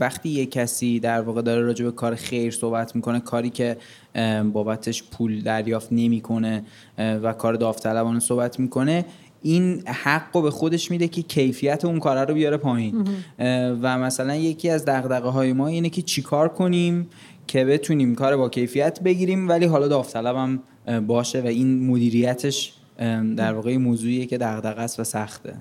[0.00, 3.76] وقتی یه کسی در واقع داره راجع به کار خیر صحبت می‌کنه کاری که
[4.52, 6.64] بابتش پول دریافت نمی‌کنه
[6.98, 9.04] و کار داوطلبانه صحبت می‌کنه
[9.42, 13.08] این حق رو به خودش میده که کیفیت اون کار رو بیاره پایین.
[13.82, 17.08] و مثلا یکی از دغدغه های ما اینه که چیکار کنیم
[17.46, 20.58] که بتونیم کار با کیفیت بگیریم ولی حالا داوطلب
[21.06, 22.74] باشه و این مدیریتش
[23.36, 25.56] در واقع موضوعیه که دغدغه است و سخته.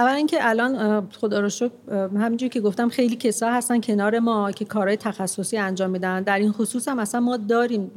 [0.00, 4.64] اول اینکه الان خدا رو شکر همینجوری که گفتم خیلی کسا هستن کنار ما که
[4.64, 6.22] کارهای تخصصی انجام میدن.
[6.22, 7.90] در این خصوص هم اصلا ما داریم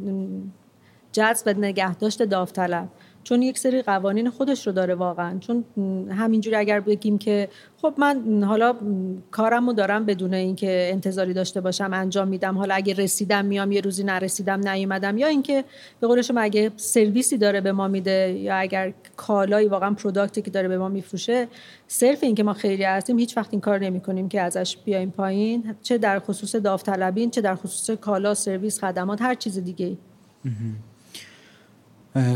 [1.11, 2.87] جذب نگهداشت داوطلب.
[3.23, 5.39] چون یک سری قوانین خودش رو داره واقعا.
[5.39, 5.65] چون
[6.09, 7.49] همینجوری اگر بگیم که
[7.81, 8.75] خب من حالا
[9.31, 12.57] کارم رو دارم بدون اینکه انتظاری داشته باشم انجام میدم.
[12.57, 15.17] حالا اگه رسیدم میام یه روزی نرسیدم نیومدم.
[15.17, 15.63] یا اینکه
[15.99, 20.51] به قول شما اگه سرویسی داره به ما میده یا اگر کالایی واقعا پروداکتی که
[20.51, 21.47] داره به ما میفروشه
[21.87, 25.75] صرف اینکه ما خیلی هستیم هیچ وقت این کار نمی کنیم که ازش بیایم پایین.
[25.81, 29.97] چه در خصوص داوطلبین چه در خصوص کالا سرویس خدمات هر چیز دیگه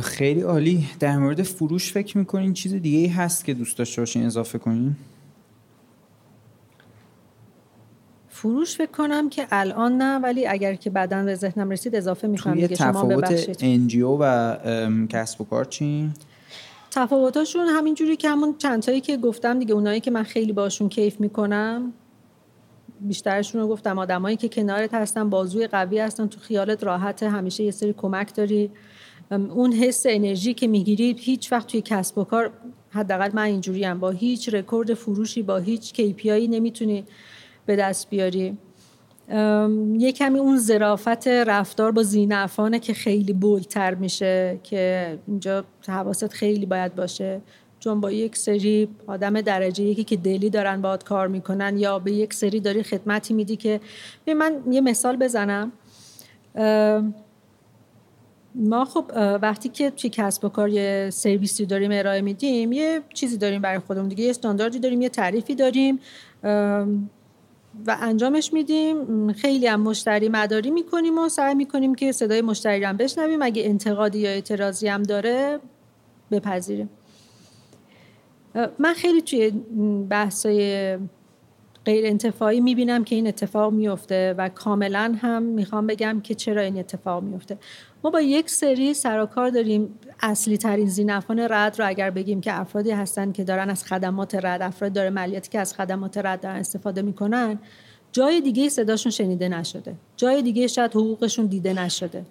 [0.01, 0.87] خیلی عالی.
[0.99, 4.95] در مورد فروش فکر می‌کنین چیز دیگه ای هست که دوست داشته باشین اضافه کنین؟
[8.29, 12.53] فروش فکر کنم که الان نه ولی اگر که بعدا به ذهنم رسید اضافه می‌کنم
[12.53, 12.75] دیگه.
[12.75, 13.57] شما ببخشید.
[13.59, 14.55] انجیو و
[15.09, 16.09] کسب و کار چی؟
[16.91, 21.93] تفاوتاشون همینجوری که همون چند که گفتم دیگه اونایی که من خیلی باشون کیف می‌کنم
[22.99, 23.99] بیشترشون رو گفتم.
[23.99, 28.71] آدمایی که کنارت هستن بازوی قوی هستن تو خیالت راحت همیشه یه سری کمک داری.
[29.31, 32.51] اون حس انرژی که می‌گیری هیچ وقت توی کسب و کار
[32.89, 37.03] حداقل من اینجوری با هیچ رکورد فروشی با هیچ KPI نمی‌تونی
[37.65, 38.57] به دست بیاری.
[39.97, 46.65] یه کمی اون ظرافت رفتار با زینفانه که خیلی بولتر میشه که اینجا حواست خیلی
[46.65, 47.41] باید باشه.
[47.79, 52.11] چون با یک سری آدم درجه یکی که دلی دارن باید کار می‌کنن یا به
[52.11, 53.79] یک سری داری خدمتی میدی که
[54.27, 55.71] من یه مثال بزنم.
[58.59, 63.37] ما خب وقتی که توی کسب و کار یه سرویسی داریم ارائه میدیم یه چیزی
[63.37, 65.99] داریم برای خودمون دیگه یه استانداردی داریم یه تعریفی داریم
[67.87, 69.33] و انجامش میدیم.
[69.33, 73.41] خیلی هم مشتری مداری می‌کنیم و سعی می‌کنیم که صدای مشتری هم بشنویم.
[73.41, 75.59] اگه انتقادی یا اعتراضی هم داره
[76.31, 76.89] بپذیریم.
[78.79, 79.51] من خیلی توی
[80.09, 80.97] بحثای
[81.85, 86.79] غیر انتفاعی می‌بینم که این اتفاق میفته و کاملا هم می‌خوام بگم که چرا این
[86.79, 87.57] اتفاق میفته
[88.03, 92.91] ما با یک سری سراکار داریم اصلی ترین ذینفعان رعد رو اگر بگیم که افرادی
[92.91, 97.01] هستن که دارن از خدمات رعد افراد دارای معلولیتی که از خدمات رعد دارن استفاده
[97.01, 97.59] می‌کنن
[98.11, 99.95] جای دیگه صداشون شنیده نشده.
[100.17, 102.25] جای دیگه شاید حقوقشون دیده نشده.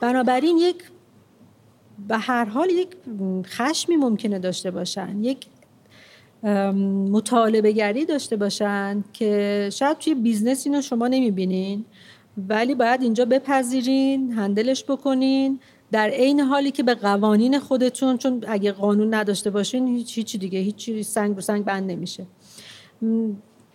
[0.00, 0.76] بنابراین یک
[2.08, 2.88] به هر حال یک
[3.44, 5.46] خشمی ممکنه داشته باشن یک
[7.12, 11.84] مطالبه گری داشته باشن که شاید توی business اینو شما نمی‌بینین.
[12.48, 15.60] ولی باید اینجا بپذیرین هندلش بکنین.
[15.92, 20.58] در عین حالی که به قوانین خودتون چون اگه قانون نداشته باشین هیچ هیچی دیگه
[20.58, 22.26] هیچ سنگ رو سنگ بند نمیشه.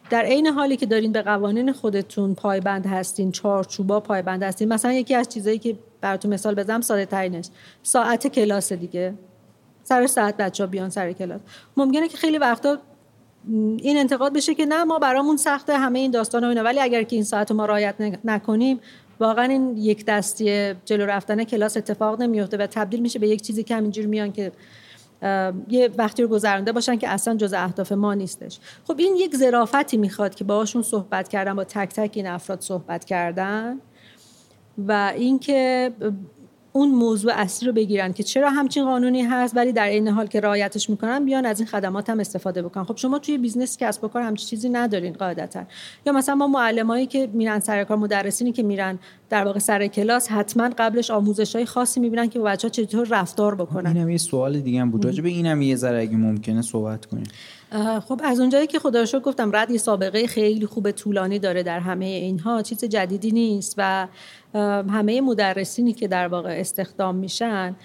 [0.10, 5.16] در عین حالی که دارین به قوانین خودتون پایبند هستین چارچوبا پایبند هستین مثلا یکی
[5.16, 7.46] از چیزایی که براتون مثال بزنم ساده ترینش.
[7.84, 9.14] ساعت کلاس دیگه.
[9.84, 11.42] سر ساعت بچه ها بیان سر کلاس.
[11.78, 12.78] ممکنه که خیلی وقتا
[13.48, 16.64] این انتقاد بشه که نه ما برامون سخته همه این داستان و اینا.
[16.64, 18.80] ولی اگر که این ساعت ما رعایت نکنیم
[19.20, 23.64] واقعا این یک دستی جلو رفتن کلاس اتفاق نمیفته و تبدیل میشه به یک چیزی
[23.64, 24.52] که همینجور میان که
[25.70, 28.60] یه وقتی رو گذرانده باشن که اصلا جز اهداف ما نیستش.
[28.88, 33.06] خب این یک ظرافتی می‌خواد که باهاشون صحبت کردن با تک تک این افراد صحبت
[33.06, 33.80] کردن
[34.78, 35.92] و اینکه
[36.76, 40.40] اون موضوع اصلی رو بگیرن که چرا همچین قانونی هست ولی در این حال که
[40.40, 42.84] رعایتش می‌کنن بیان از این خدمات هم استفاده بکنن.
[42.84, 45.64] خب شما توی business کسب و کار همچین چیزی ندارین قاعدتا.
[46.06, 49.00] یا مثلا ما معلمایی که میرن سر کار مدرسینی که میرن
[49.30, 53.08] در واقع سر کلاس حتما قبلش آموزش های خاصی می‌بینن که با بچه ها چطور
[53.12, 53.98] رفتار بکنن.
[53.98, 55.06] اینم یه سوال دیگه هم بود.
[55.06, 57.26] راجع به اینم یه ذره اگه ممکنه صحبت کنیم.
[58.08, 61.80] خب از اونجایی که خدا رو گفتم رد یه سابقه خیلی خوب طولانی داره در
[61.80, 64.08] همه اینها چیز جدیدی نیست و
[64.90, 67.76] همه مدرسینی که در واقع استخدام میشن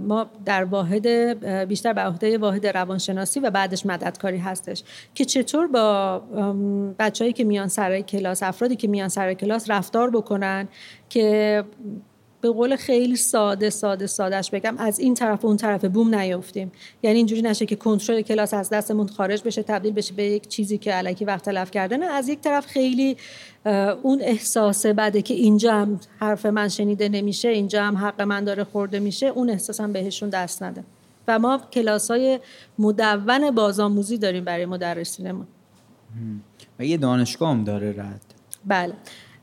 [0.00, 1.06] ما در واحد
[1.68, 4.82] بیشتر به عهده واحد روانشناسی و بعدش مددکاری هستش
[5.14, 6.18] که چطور با
[6.98, 10.68] بچههایی که میان سر کلاس افرادی که میان سر کلاس رفتار بکنن
[11.08, 11.64] که
[12.44, 16.72] به قول خیلی ساده ساده سادهش بگم از این طرف و اون طرف بوم نیافتیم
[17.02, 20.78] یعنی اینجوری نشه که کنترل کلاس از دستمون خارج بشه تبدیل بشه به یک چیزی
[20.78, 23.16] که علکی وقت تلف کردن از یک طرف خیلی
[24.02, 28.64] اون احساس بده که اینجا هم حرف من شنیده نمیشه اینجا هم حق من داره
[28.64, 30.84] خورده میشه اون احساس هم بهشون دست نده.
[31.28, 32.40] و ما کلاس های
[32.78, 35.46] مدون بازآموزی داریم برای مدرسینمون.
[36.78, 38.34] و یه دانشگاه هم داره رد.
[38.64, 38.94] بله.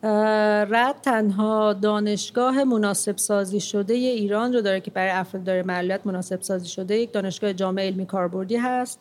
[0.03, 6.41] رد تنها دانشگاه مناسب سازی شده ایران رو داره که برای افراد داره معلولیت مناسب
[6.41, 8.99] سازی شده یک دانشگاه جامعه علمی کاربردی هست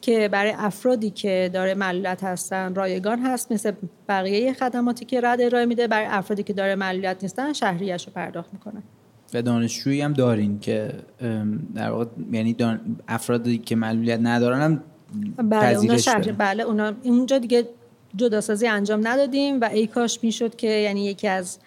[0.00, 3.72] که برای افرادی که داره معلولیت هستن رایگان هست مثل
[4.08, 5.86] بقیه خدماتی که رد ارائه میده.
[5.86, 8.82] برای افرادی که داره معلولیت نیستن شهریش رو پرداخت می‌کنن
[9.34, 10.92] و دانشجویی هم دارین که
[11.74, 12.56] در واقع یعنی
[13.08, 14.82] افرادی که معلولیت ندارن هم
[15.48, 17.68] بله اونا شهر بله اونا اونجا دیگه
[18.16, 21.58] جداسازی انجام ندادیم و ای کاش می‌شد که یعنی یکی از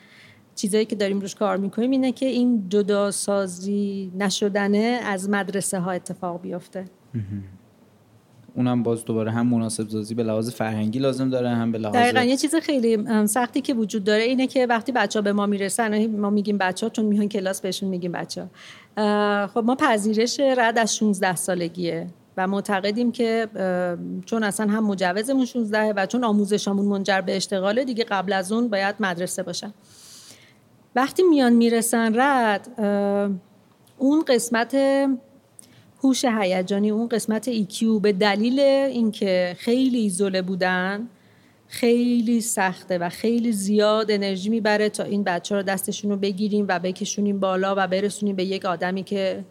[0.55, 6.41] چیزایی که داریم روش کار می‌کنیم اینه که این جداسازی نشدنه از مدرسه ها اتفاق
[6.41, 6.85] بیفته.
[8.55, 12.21] اونم باز دوباره هم مناسب سازی به لحاظ فرهنگی لازم داره هم به لحاظ دقیقا
[12.21, 16.07] یه چیز خیلی سختی که وجود داره اینه که وقتی بچه ها به ما می‌رسن
[16.07, 18.47] ما میگیم بچه ها چون میان کلاس بهشون میگیم بچه
[18.97, 22.07] ها خب ما پذیرش رد از 16 سالگیه.
[22.37, 23.47] و معتقدیم که
[24.25, 28.67] چون اصلا هم مجوزمون 16 و چون آموزشمون منجر به اشتغاله دیگه قبل از اون
[28.67, 29.73] باید مدرسه باشن.
[30.95, 32.81] وقتی میان می‌رسن رد
[33.97, 34.77] اون قسمت
[36.03, 41.07] هوش هیجانی اون قسمت EQ به دلیل اینکه خیلی ایزوله بودن
[41.67, 46.79] خیلی سخته و خیلی زیاد انرژی می‌بره تا این بچه رو دستشون رو بگیریم و
[46.79, 49.45] بکشونیم بالا و برسونیم به یک آدمی که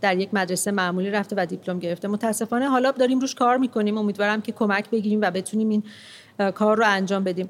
[0.00, 2.08] در یک مدرسه معمولی رفته و دیپلم گرفته.
[2.08, 3.98] متاسفانه حالا داریم روش کار می‌کنیم.
[3.98, 5.82] امیدوارم که کمک بگیریم و بتونیم این
[6.52, 7.48] کار رو انجام بدیم.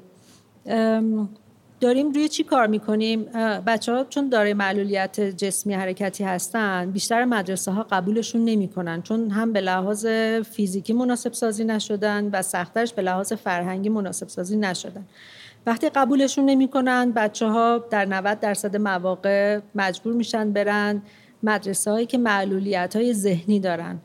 [1.79, 3.23] داریم روی چی کار می‌کنیم؟
[3.67, 9.01] بچه ها چون داره معلولیت جسمی حرکتی هستن بیشتر مدرسه ها قبولشون نمی‌کنن.
[9.01, 10.07] چون هم به لحاظ
[10.51, 15.05] فیزیکی مناسب سازی نشدن و سختش به لحاظ فرهنگی مناسب سازی نشدن.
[15.65, 21.01] وقتی قبولشون نمی‌کنن بچه ها در 90 درصد مواقع مجبور میشن برن.
[21.43, 23.99] مدرسه هایی که معلولیت های ذهنی دارن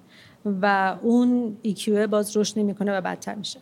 [0.62, 3.60] و اون IQ باز رشد نمی‌کنه و بدتر میشه.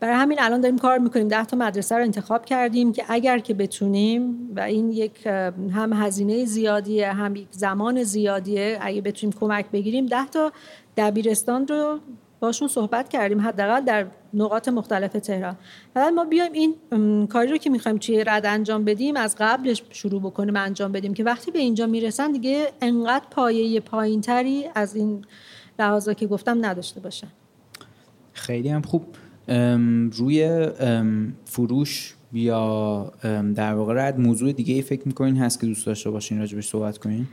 [0.00, 1.28] برای همین الان داریم کار می‌کنیم.
[1.28, 6.44] ده تا مدرسه رو انتخاب کردیم که اگر که بتونیم و این یک هم هزینه
[6.44, 10.52] زیادیه هم یک زمان زیادیه اگه بتونیم کمک بگیریم ده تا
[10.96, 11.98] دبیرستان رو
[12.40, 15.56] باشون صحبت کردیم حداقل در نقاط مختلف تهران.
[15.94, 20.20] بعد ما بیایم این کاری رو که می‌خوایم توی رعد انجام بدیم از قبلش شروع
[20.20, 25.24] بکنیم انجام بدیم که وقتی به اینجا می‌رسن دیگه انقدر پایه پایینتری از این
[25.78, 27.28] لحاظا که گفتم نداشته باشن.
[28.32, 29.02] خیلی هم خوب.
[30.12, 30.66] روی
[31.44, 33.12] فروش یا
[33.54, 36.98] در واقع رد موضوع دیگه ای فکر می‌کنین هست که دوست داشته باشین راجبش صحبت
[36.98, 37.26] کنین؟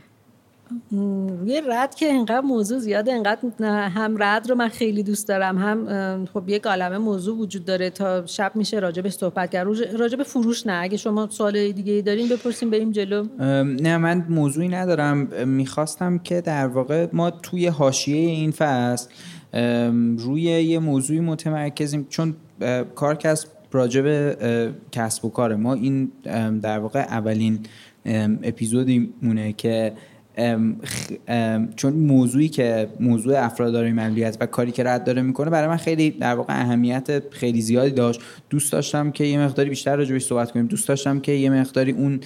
[1.40, 3.40] روی رد که انقدر موضوع زیاده انقدر
[3.90, 8.26] هم رد رو من خیلی دوست دارم هم خب یک عالمه موضوع وجود داره تا
[8.26, 9.68] شب میشه راجبش صحبت کرد.
[10.00, 13.26] راجب فروش نه اگه شما سوال دیگه دارین بپرسیم بریم جلو.
[13.64, 15.48] نه من موضوعی ندارم.
[15.48, 19.10] می‌خواستم که در واقع ما توی حاشیه این فصل
[20.18, 22.36] روی یه موضوعی متمرکزیم چون
[22.96, 24.36] کارکسب راجب
[24.92, 26.12] کسب و کار ما این
[26.62, 27.60] در واقع اولین
[28.44, 29.94] اپیزودی مونه که
[31.76, 36.12] چون موضوعی که موضوع افراداری ملیت و کاری که رد داره می‌کنه برای من خیلی
[36.12, 38.22] در واقع اهمیت خیلی زیادی داشت.
[38.50, 40.68] دوست داشتم که یه مقداری بیشتر راجبش صحبت کنیم.
[40.68, 42.20] دوست داشتم که یه مقداری اون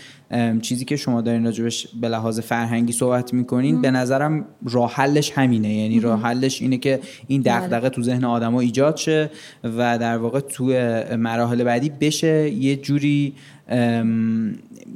[0.62, 5.74] چیزی که شما دارین راجبش به لحاظ فرهنگی صحبت می‌کنین به نظرم راه حلش همینه.
[5.74, 7.60] یعنی راه حلش اینه که این بله.
[7.60, 9.30] دغدغه تو ذهن آدما ایجاد شه
[9.64, 10.66] و در واقع تو
[11.18, 12.50] مراحل بعدی بشه.
[12.50, 13.34] یه جوری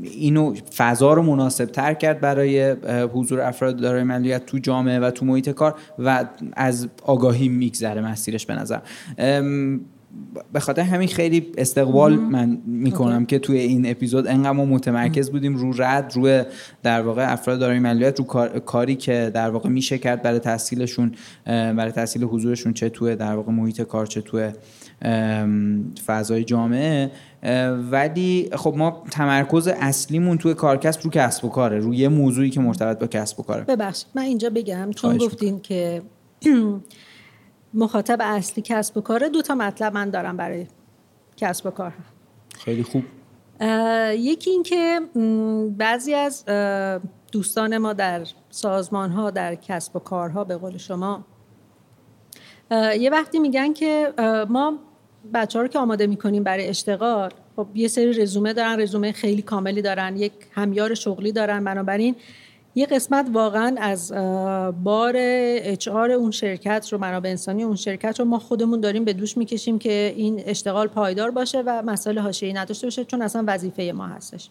[0.04, 2.72] اینو فضا رو مناسب تر کرد برای
[3.14, 8.46] حضور افراد دارای ملیت تو جامعه و تو محیط کار و از آگاهی میگذره مسیرش
[8.46, 8.80] به نظر.
[10.54, 15.56] به خاطر همین خیلی استقبال من می‌کنم که توی این اپیزود انقدر ما متمرکز بودیم
[15.56, 16.44] رو رد روی
[16.84, 18.26] در واقع افراد دارای ملیت رو
[18.60, 21.12] کاری که در واقع میشه کرد برای تحصیلشون
[21.46, 24.52] برای تحصیل حضورشون چه توی در واقع محیط کار چه توی
[26.06, 27.12] فضای جامعه.
[27.92, 32.60] ولی خب ما تمرکز اصلیمون توی کارکسب رو کسب و کاره روی یه موضوعی که
[32.60, 33.64] مرتبط با کسب و کاره.
[33.64, 36.02] ببخشید من اینجا بگم چون گفتین که
[37.74, 40.68] مخاطب اصلی کسب و کاره دو تا مطلب من دارم برای
[41.38, 41.94] کسب و کار.
[42.56, 43.04] خیلی خوب.
[44.12, 45.02] یکی این که
[45.78, 46.46] بعضی از
[47.32, 51.26] دوستان ما در سازمان ها در کسب و کارها به قول شما
[53.00, 54.14] یه وقتی میگن که
[54.50, 54.80] ما
[55.34, 59.42] بچه ها رو که آماده می‌کنیم برای اشتغال خب یه سری رزومه دارن رزومه خیلی
[59.42, 62.16] کاملی دارن یک همیار شغلی دارن بنابراین
[62.76, 64.12] یه قسمت واقعا از
[64.84, 69.38] بار اچ اون شرکت رو منابع انسانی اون شرکت رو ما خودمون داریم به دوش
[69.38, 74.08] می‌کشیم که این اشتغال پایدار باشه و مسائل حاشیه‌ای نداشته باشه چون اصلا وظیفه ما
[74.08, 74.50] هستش.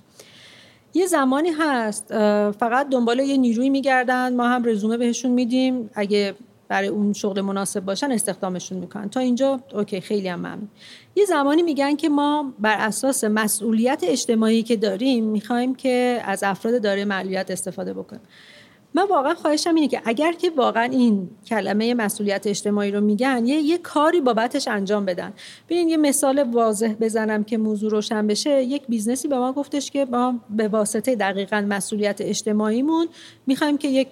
[0.95, 2.09] یه زمانی هست
[2.51, 5.91] فقط دنبال یه نیروی میگردن ما هم رزومه بهشون میدیم.
[5.95, 6.35] اگه
[6.71, 9.09] برای اون شغل مناسب باشن استخدامشون می‌کنن.
[9.09, 10.69] تا اینجا okay خیلی هم ممنون.
[11.17, 16.83] یه زمانی میگن که ما بر اساس مسئولیت اجتماعی که داریم می‌خوایم که از افراد
[16.83, 18.23] دارای معلولیت استفاده بکنیم.
[18.95, 23.57] من واقعا خواهشم اینه که اگر که واقعا این کلمه مسئولیت اجتماعی رو میگن یه,
[23.61, 25.33] یه کاری بابتش انجام بدن.
[25.69, 28.63] ببینید یه مثال واضح بزنم که موضوع روشن بشه.
[28.63, 33.09] یک business ی به ما گفتش که ما به واسطه دقیقا مسئولیت اجتماعیمون
[33.47, 34.09] می‌خوایم که یک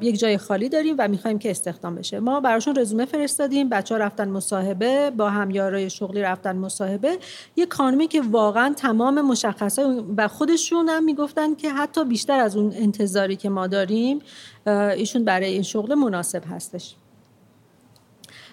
[0.00, 2.20] یک جای خالی داریم و می‌خوایم که استخدام بشه.
[2.20, 7.18] ما براشون رزومه فرستادیم بچه ها رفتن مصاحبه با همیارای شغلی رفتن مصاحبه.
[7.56, 12.72] یه خانمی که واقعا تمام مشخصات و خودشون هم می‌گفتن که حتی بیشتر از اون
[12.76, 14.18] انتظاری که ما داریم
[14.66, 16.94] ایشون برای این شغل مناسب هستش.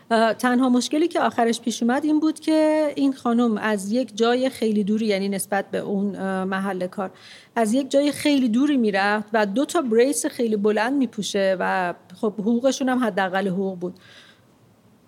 [0.09, 4.83] تنها مشکلی که آخرش پیش اومد این بود که این خانم از یک جای خیلی
[4.83, 7.11] دوری یعنی نسبت به اون محل کار
[7.55, 12.33] از یک جای خیلی دوری می‌رفت و دو تا بریس خیلی بلند میپوشه و خب
[12.33, 13.93] حقوقشون هم حداقل حقوق بود.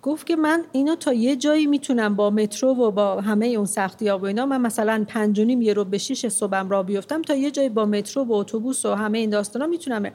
[0.08, 4.08] گفت که من اینو تا یه جایی می‌تونم با مترو و با همه اون سختی
[4.08, 7.36] ها و اینا من مثلا پنج و یه رو به شیش صبحم را بیفتم تا
[7.36, 10.06] یه جایی با مترو و اتوبوس و همه این داستانا می‌تونم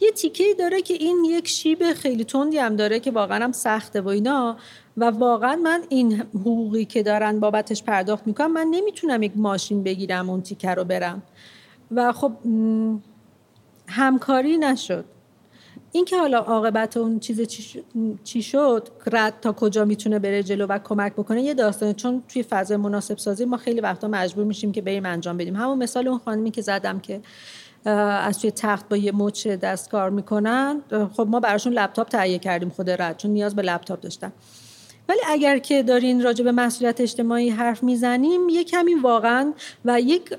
[0.00, 4.00] یه تیکه داره که این یک شیب خیلی تندی هم داره که واقعا هم سخته
[4.00, 4.56] و اینا
[4.96, 10.30] و واقعا من این حقوقی که دارن بابتش پرداخت می‌کنم من نمی‌تونم یک ماشین بگیرم
[10.30, 11.22] اون تیکه رو برم.
[11.90, 12.32] و خب
[13.88, 15.04] همکاری نشد.
[15.92, 17.40] اینکه حالا عاقبت اون چیز
[18.24, 21.94] چی شد رد تا کجا می‌تونه بره جلو و کمک بکنه یه داستانه.
[21.94, 25.56] چون توی فضای مناسب سازی ما خیلی وقتا مجبور میشیم که بریم انجام بدیم.
[25.56, 27.20] همون مثال اون خانمی که زدم که
[27.84, 30.80] از توی تخت با یه مچ دست کار می‌کنن.
[31.12, 34.32] خب ما براشون لپتاپ تهیه کردیم خود رد چون نیاز به لپتاپ داشتن.
[35.08, 39.52] ولی اگر که دارین راجع به مسئولیت اجتماعی حرف می‌زنیم یه کمی واقعا
[39.84, 40.36] و یک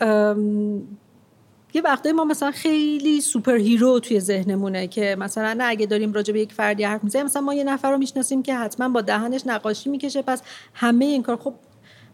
[1.77, 6.39] یه وقتایی ما مثلا خیلی superhero توی ذهنمونه که مثلا نه اگه داریم راجع به
[6.39, 9.89] یک فردی حرف می‌زنیم مثلا ما یه نفر رو می‌شناسیم که حتما با دهنش نقاشی
[9.89, 10.41] می‌کشه پس
[10.73, 11.53] همه این کار خب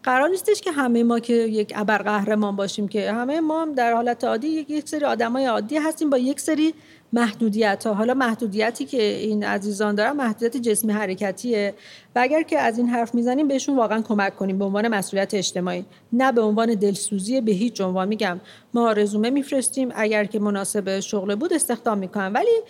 [0.04, 4.24] قرار نیستش که همه ما که یک ابرقهرمان باشیم که همه ما هم در حالت
[4.24, 6.74] عادی یک سری آدمای عادی هستیم با یک سری
[7.14, 11.74] محدودیت ها حالا محدودیتی که این عزیزان دارن محدودیت جسمی حرکتیه.
[12.16, 15.86] و اگر که از این حرف می‌زنیم بهشون واقعا کمک کنیم به عنوان مسئولیت اجتماعی.
[16.14, 18.08] نه به عنوان دلسوزی به هیچ عنوان.
[18.08, 18.40] میگم
[18.74, 19.90] ما رزومه میفرستیم.
[19.96, 22.62] اگر که مناسب شغل بود استخدام می‌کنم ولی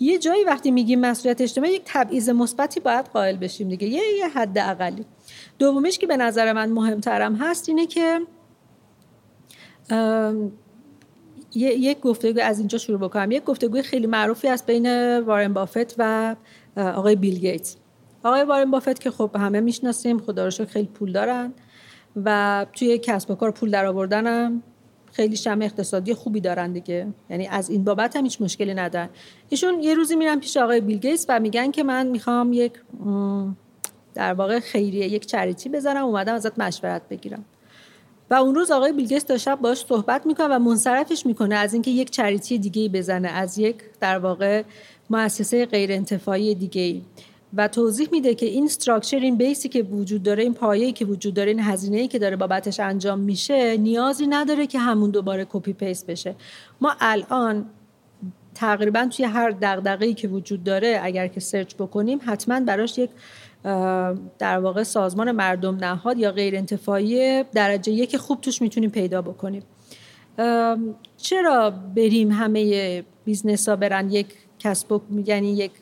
[0.00, 3.86] یه جایی وقتی میگیم مسئولیت اجتماعی یک تبعیض مثبتی باید قائل بشیم دیگه.
[3.86, 5.04] یه, یه حد اقلی
[5.58, 8.20] دومیش که به نظر من مهمترم هست اینه که
[11.56, 13.30] یک گفتگو از اینجا شروع بکنم.
[13.30, 16.36] یک گفتگوی خیلی معروفی است بین وارن بافت و
[16.76, 17.76] آقای بیل گیتس.
[18.22, 21.52] آقای وارن بافت که خب همه می‌شناسیم خدا رو خیلی پول دارن
[22.24, 24.62] و توی کسب و کار پول در آوردنم.
[25.12, 27.06] خیلی شم اقتصادی خوبی دارن دیگه.
[27.30, 29.08] یعنی از این بابت هم هیچ مشکلی ندارن.
[29.48, 32.72] ایشون یه روزی میرن پیش آقای بیل گیتس و میگن که من می‌خوام یک
[34.14, 37.44] در واقع خیریه یک چریتی بزنم اومدم ازت مشورت بگیرم.
[38.30, 41.90] و اون روز آقای بیلگیتس تا شب باش صحبت می‌کنه و منصرفش می‌کنه از اینکه
[41.90, 44.62] یک چریتی دیگه بزنه از یک در واقع
[45.10, 47.00] مؤسسه غیر انتفاعی دیگه
[47.56, 51.04] و توضیح میده که این structure این base ی که وجود داره این پایه‌ای که
[51.04, 55.72] وجود داره این هزینه‌ای که داره بابتش انجام میشه نیازی نداره که همون دوباره copy
[55.72, 56.34] paste بشه.
[56.80, 57.66] ما الان
[58.54, 63.10] تقریبا توی هر دغدغه‌ای که وجود داره اگر که search بکنیم حتما براش یک
[64.38, 69.62] در واقع سازمان مردم نهاد یا غیر انتفاعی درجه یک خوب توش می‌تونیم پیدا بکنیم.
[71.16, 74.26] چرا بریم همه business ها برن؟ یک
[74.58, 75.72] کسب یعنی یک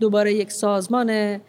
[0.00, 1.40] دوباره یک سازمان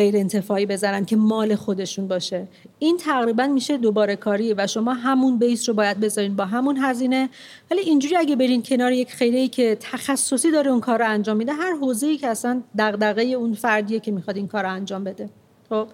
[0.00, 2.46] غیر انتفاعی بذارن که مال خودشون باشه.
[2.78, 7.28] این تقریبا میشه دوباره کاری و شما همون base رو باید بذارین با همون هزینه.
[7.70, 11.52] ولی اینجوری اگه برین کنار یک خیریه که تخصصی داره اون کار رو انجام میده
[11.52, 15.28] هر حوزه‌ای که اصلا دغدغه اون فردیه که می‌خواد این کار رو انجام بده.
[15.68, 15.86] خب؟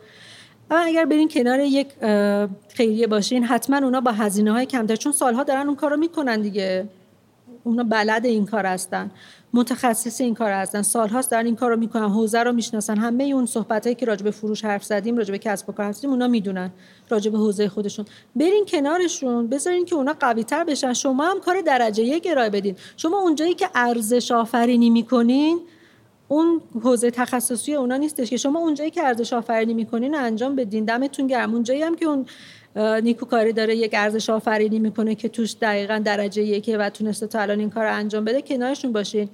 [0.71, 1.89] اما اگر برین کنار یک
[2.69, 6.41] خیریه باشین حتما اونا با هزینه های کمتر چون سالها دارن اون کار رو می‌کنن
[6.41, 6.89] دیگه.
[7.67, 9.11] اونا بلد این کار هستن
[9.55, 13.47] متخصص این کار هستن سالهاست دارن این کار رو می‌کنن حوزه رو می‌شناسن همه اون
[13.47, 16.71] صحبتایی که راجع به فروش حرف زدیم راجع به کسب و کار زدیم اونا می‌دونن
[17.09, 18.05] راجع به حوزه خودشون.
[18.37, 20.93] برین کنارشون بذارین که اونا قوی تر بشن.
[20.93, 22.77] شما هم کار درجه یک ارائه بدین.
[22.97, 25.61] شما اونجایی که ارزش آفرینی می‌کنین
[26.29, 30.85] اون حوزه تخصصی اونا نیستش که شما اونجایی که ارزش آفرینی می‌کنین انجام بدین.
[30.85, 31.53] دمتون گرم.
[31.55, 32.27] اونجایی هم که اون
[32.77, 37.61] نیکوکاری داره یک ارزش آفرینی می‌کنه که توش دقیقا درجه یکه و تونسته تا الان
[37.61, 38.43] این کار انجام بده.
[38.43, 39.29] کنارشون باشین.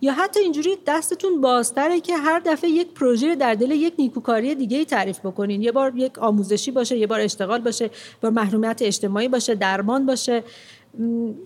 [0.00, 4.78] یا حتی اینجوری دستتون بازتره که هر دفعه یک پروژه در دل یک نیکوکاری دیگه
[4.78, 5.62] ای تعریف بکنین.
[5.62, 7.90] یه بار یک آموزشی باشه یه بار اشتغال باشه
[8.20, 10.42] بار محرومیت اجتماعی باشه درمان باشه.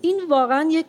[0.01, 0.85] این واقعا یک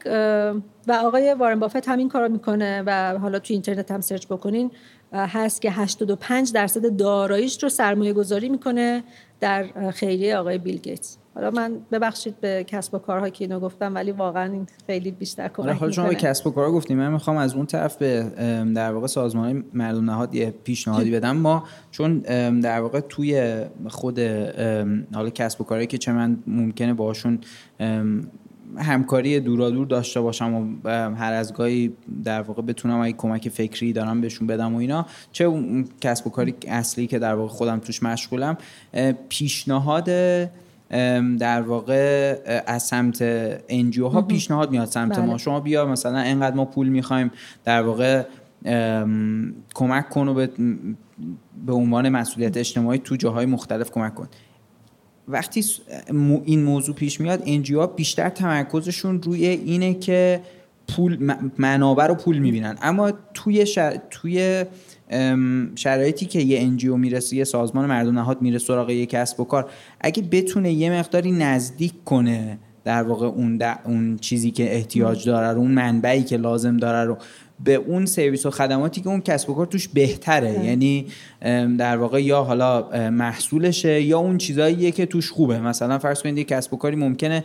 [0.87, 4.71] و آقای وارن بافت همین کار می‌کنه و حالا تو اینترنت هم سرچ بکنین.
[5.13, 9.03] هست که 85 درصد داراییش رو سرمایه گذاری می‌کنه
[9.41, 11.17] در خیریه آقای بیل گیتس.
[11.35, 15.49] حالا من ببخشید به کسب و کارها که اینو گفتم ولی واقعا این خیلی بیشتر
[15.49, 16.99] کمک آره، حالا شما به کسب و کارها گفتیم.
[16.99, 18.23] من می‌خوام از اون طرف به
[18.75, 21.37] در واقع سازمان مردم نهاد یه پیشنهادی بدم.
[21.37, 22.19] ما چون
[22.61, 24.19] در واقع توی خود
[25.15, 27.39] حالا کسب و کارهایی که چه من ممکنه باشون
[28.77, 31.93] همکاری دورادور داشته باشم و هر از گاهی
[32.25, 35.07] در واقع بتونم اگه کمک فکری دارم بهشون بدم و اینا.
[35.33, 38.57] چه اون کسب و کاری اصلی که در واقع خودم توش مشغولم
[39.29, 40.05] پیشنهاد
[41.39, 43.19] در واقع از سمت
[43.69, 45.27] انجیو ها پیشنهاد میاد سمت ما.
[45.27, 45.39] بله.
[45.39, 47.31] شما بیا مثلا انقدر ما پول می‌خوایم
[47.65, 48.23] در واقع
[49.75, 50.51] کمک کن و به,
[51.67, 54.29] به عنوان مسئولیت اجتماعی تو جاهای مختلف کمک کن.
[55.33, 55.65] وقتی
[56.45, 60.41] این موضوع پیش میاد NGO بیشتر تمرکزشون روی اینه که
[60.89, 62.79] پول منابع رو پول می‌بینن.
[62.83, 63.67] اما توی
[64.11, 64.65] توی
[65.75, 69.71] شرایطی که یه NGO می‌رسه یه سازمان مردم نهاد میره سراغ یه کسب و کار
[70.01, 75.59] اگه بتونه یه مقداری نزدیک کنه در واقع اون, اون چیزی که احتیاج داره رو
[75.59, 77.17] اون منبعی که لازم داره رو.
[77.65, 80.65] به اون سرویس و خدماتی که اون کسب و کار توش بهتره.
[80.65, 81.07] یعنی
[81.79, 85.61] در واقع یا حالا محصولشه یا اون چیزاییه که توش خوبه.
[85.61, 87.45] مثلا فرض کنید کسب و کاری ممکنه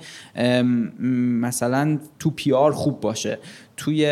[1.42, 3.38] مثلا تو پیار خوب باشه.
[3.78, 4.06] توی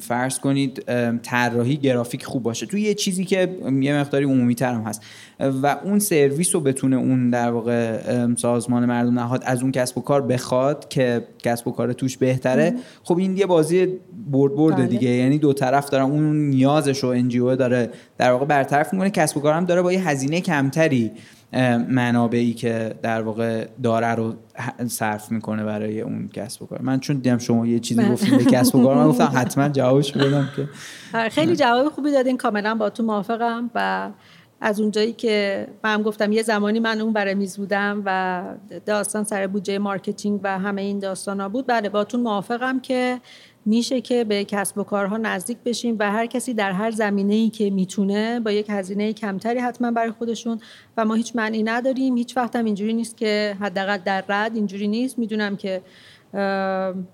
[0.00, 0.84] فرض کنید
[1.22, 2.66] طراحی گرافیک خوب باشه.
[2.66, 5.02] توی یه چیزی که یه مقداری عمومی ترم هست.
[5.40, 7.98] و اون سرویس رو بتونه اون در واقع
[8.34, 12.74] سازمان مردم نهاد از اون کسب و کار بخواد که کسب و کار توش بهتره.
[13.02, 13.86] خب این یه بازی
[14.30, 14.86] برد برده بله.
[14.86, 15.08] دیگه.
[15.08, 19.10] یعنی دو طرف دارن اون نیازش رو انجیو داره در واقع برطرف می‌کنه.
[19.10, 21.10] کسب و کارم داره با یه هزینه کمتری
[21.88, 24.34] منابعی که در واقع داره رو
[24.86, 26.82] صرف می‌کنه برای اون کسب و کار.
[26.82, 30.12] من چون دیدم شما یه چیزی گفتید به کسب و کار من گفتم حتما جوابش
[30.12, 30.68] بدم که.
[31.28, 32.36] خیلی جواب خوبی دادین.
[32.36, 34.10] کاملا با تو موافقم و
[34.60, 38.42] از اونجایی که من گفتم یه زمانی من اون برای میز بودم و
[38.86, 43.20] داستان سر بودجه marketing و همه این داستان ها بود بله باتون موافقم که
[43.66, 47.50] میشه که به کسب و کارها نزدیک بشیم و هر کسی در هر زمینه ای
[47.50, 50.60] که می‌تونه با یک هزینه کمتری حتما برای خودشون
[50.96, 52.16] و ما هیچ منعی نداریم.
[52.16, 55.18] هیچ وقت هم اینجوری نیست که حداقل در رعد اینجوری نیست.
[55.18, 55.82] می‌دونم که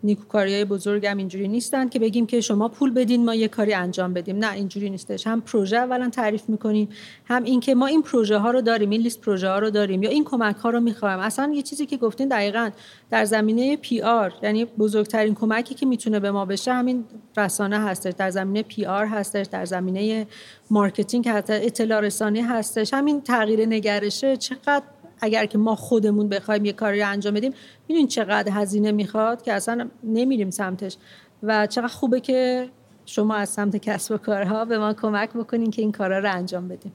[0.02, 4.12] نیکوکاری های بزرگم اینجوری نیستن که بگیم که شما پول بدین ما یه کاری انجام
[4.12, 4.38] بدیم.
[4.38, 5.26] نه اینجوری نیستش.
[5.26, 6.88] هم پروژه اولا تعریف می‌کنیم
[7.24, 10.10] هم اینکه ما این پروژه ها رو داریم این لیست پروژه ها رو داریم یا
[10.10, 11.18] این کمک ها رو می‌خوایم.
[11.18, 12.70] اصلا یه چیزی که گفتین دقیقا
[13.10, 17.04] در زمینه PR یعنی بزرگترین کمکی که می‌تونه به ما بشه همین
[17.36, 18.12] رسانه هستش.
[18.18, 20.26] در زمینه PR هستش در زمینه
[20.70, 22.94] marketing هستش اطلاع رسانی هستش.
[22.94, 24.82] همین تغییر نگرشه چقدر
[25.20, 27.52] اگر که ما خودمون بخوایم یه کاری رو انجام بدیم
[27.88, 30.96] می‌دونین چقدر هزینه می‌خواد که اصلا نمیریم سمتش.
[31.42, 32.68] و چقدر خوبه که
[33.06, 36.68] شما از سمت کسب و کارها به ما کمک بکنین که این کارا رو انجام
[36.68, 36.92] بدیم.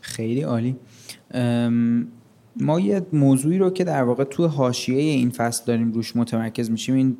[0.00, 0.76] خیلی عالی.
[2.60, 6.94] ما یه موضوعی رو که در واقع تو حاشیه این فصل داریم روش متمرکز میشیم
[6.94, 7.16] این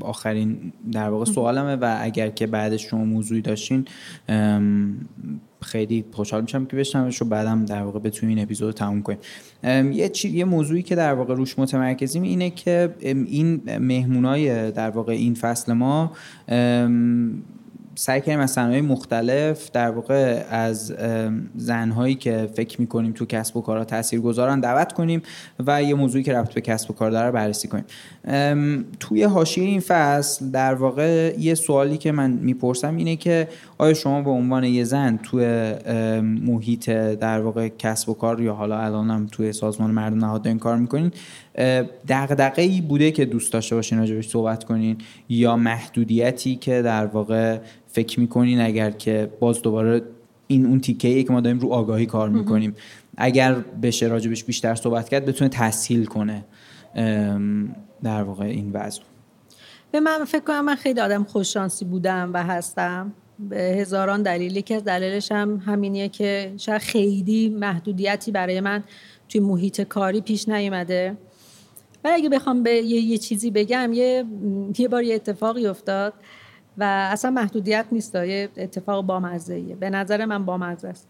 [0.00, 3.84] آخرین در واقع سوالمه و اگر که بعدش شما موضوعی داشتین
[5.62, 9.18] خیلی خوشحال میشم که بشنمش رو بعدم در واقع بتونیم این اپیزود رو تموم کنیم.
[9.92, 10.28] یه چی...
[10.28, 15.72] یه موضوعی که در واقع روش متمرکزیم اینه که این مهمونای در واقع این فصل
[15.72, 16.12] ما
[17.98, 20.94] سعی کردیم از صنایع مختلف در واقع از
[21.56, 25.22] زنهایی که فکر می‌کنیم تو کسب و کارها تاثیر گذارن دعوت کنیم
[25.66, 27.84] و یه موضوعی که رفت به کسب و کار داره بررسی کنیم.
[29.00, 34.22] توی حاشیه این فصل در واقع یه سوالی که من می‌پرسم اینه که آیا شما
[34.22, 35.74] به عنوان یه زن توی
[36.22, 40.76] محیط در واقع کسب و کار یا حالا الانم توی سازمان مردم نهاد این کار
[40.76, 41.12] می‌کنین
[42.08, 44.98] دغدغه ای بوده که دوست داشته باشین راجبش صحبت کنین
[45.28, 50.02] یا محدودیتی که در واقع فکر می‌کنین اگر که باز دوباره
[50.46, 52.74] این اون تیکه ای که ما داریم رو آگاهی کار می‌کنیم.
[53.16, 56.44] اگر بشه راجبش بیشتر صحبت کرد بتونه تسهیل کنه
[58.02, 59.00] در واقع این وضع.
[59.92, 63.12] به من فکر کنم من خیلی آدم خوششانسی بودم و هستم.
[63.38, 64.56] به هزاران دلیل.
[64.56, 68.84] یکی از دلیلش هم همینیه که شاید خیلی محدودیتی برای من
[69.28, 71.16] توی محیط کاری پیش نیومده.
[72.04, 74.24] و اگه بخوام به یه, یه چیزی بگم یه
[74.78, 76.14] یه بار یه اتفاقی افتاد
[76.78, 81.08] و اصلا محدودیت نیست یه اتفاق بامزه به نظر من بامزه است.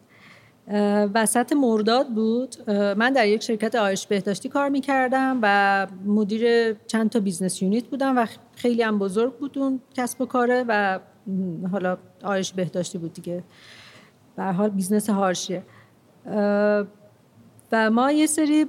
[1.15, 2.71] وسط مرداد بود.
[2.71, 8.19] من در یک شرکت آرایشی بهداشتی کار می‌کردم و مدیر چند تا business unit بودم
[8.19, 8.27] و
[8.57, 10.99] خیلی هم بزرگ بود اون کسب و کاره و
[11.73, 13.45] حالا آرایشی بهداشتی بود دیگه.
[14.37, 15.63] به حال business harsh یه.
[17.73, 18.65] و ما یه سری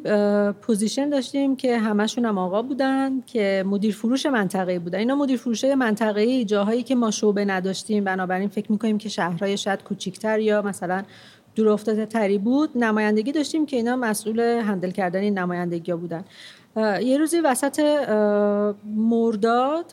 [0.62, 5.00] position داشتیم که همشون هم آقا بودن که مدیر فروش منطقه بودن.
[5.00, 8.04] اینا مدیر فروش منطقه جاهایی که ما شعبه نداشتیم.
[8.04, 11.04] بنابراین فکر می‌کنیم که شهرهای شاید کوچیکتر یا مثلا
[11.56, 12.70] دور افتاده تری بود.
[12.76, 16.24] نمایندگی داشتیم که اینا مسئول handle کردن این نمایندگی بودن.
[17.02, 17.80] یه روزی وسط
[18.86, 19.86] مرداد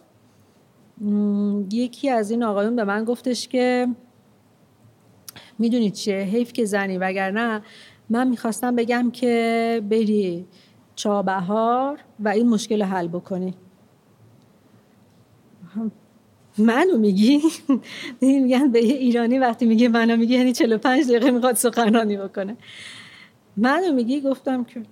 [1.72, 3.88] یکی از این آقایون به من گفتش که
[5.58, 7.62] می‌دونید چیه؟ حیف که زنی وگرنه
[8.10, 10.46] من می‌خواستم بگم که بری
[10.94, 13.54] چابهار و این مشکل حل بکنی.
[16.58, 17.40] منو میگی؟
[18.20, 22.56] میگن به یه ایرانی وقتی میگه منو میگی یعنی 45 دقیقه می‌خواد سخنرانی بکنه.
[23.56, 24.82] منو میگی؟ گفتم که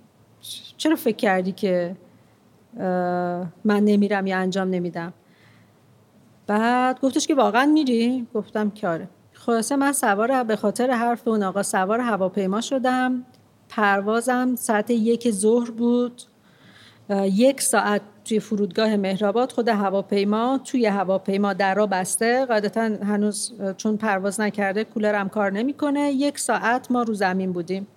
[0.77, 1.95] چرا فکر کردی که
[3.63, 5.13] من نمیرم یا انجام نمیدم؟
[6.47, 9.09] بعد گفتش که واقعا میری؟ گفتم که آره.
[9.45, 13.25] خلاصه من سوار به خاطر حرف اون آقا سوار هواپیما شدم.
[13.69, 16.21] پروازم ساعت یک ظهر بود.
[17.23, 22.45] یک ساعت توی فرودگاه مهرآباد خود هواپیما توی هواپیما درا بسته.
[22.45, 26.11] قاعدتا هنوز چون پرواز نکرده کولرم کار نمی‌کنه.
[26.11, 27.87] یک ساعت ما رو زمین بودیم.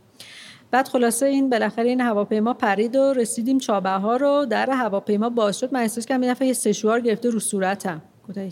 [0.70, 4.46] بعد خلاصه این بالاخره این هواپیما پرید و رسیدیم چابه رو.
[4.50, 5.72] در هواپیما باز شد.
[5.72, 8.02] من احساس کردم یه یه سشوار گرفته رو صورتم.
[8.28, 8.50] گفتم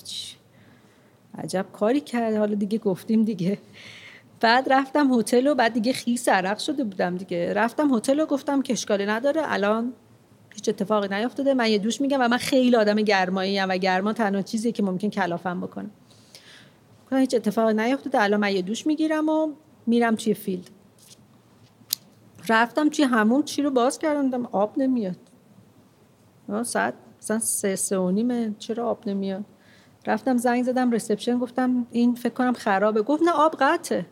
[1.39, 3.59] عجب کاری کرد حالا دیگه گفتیم دیگه.
[4.41, 7.53] بعد رفتم هتل و بعد دیگه خیس عرق شده بودم دیگه.
[7.53, 9.43] رفتم هتل و گفتم که اشکالی نداره.
[9.45, 9.93] الان
[10.55, 14.13] هیچ اتفاقی نیافتاده من یه دوش میگم و من خیلی آدم گرمایی ام و گرما
[14.13, 15.91] تنها چیزی که ممکن کلافم بکنه.
[17.13, 19.53] هیچ اتفاقی نیافتاده الان من یه دوش می‌گیرم و
[19.87, 20.71] میرم توی فیلد.
[22.49, 24.47] رفتم توی همون چی رو باز کردم.
[24.47, 25.17] آب نمیاد.
[26.63, 29.45] ساعت مثلا سه سه و چرا آب نمیاد؟
[30.07, 33.03] رفتم زنگ زدم رسپشن گفتم این فکر کنم خرابه.
[33.03, 34.07] گفت نه آب قطعه.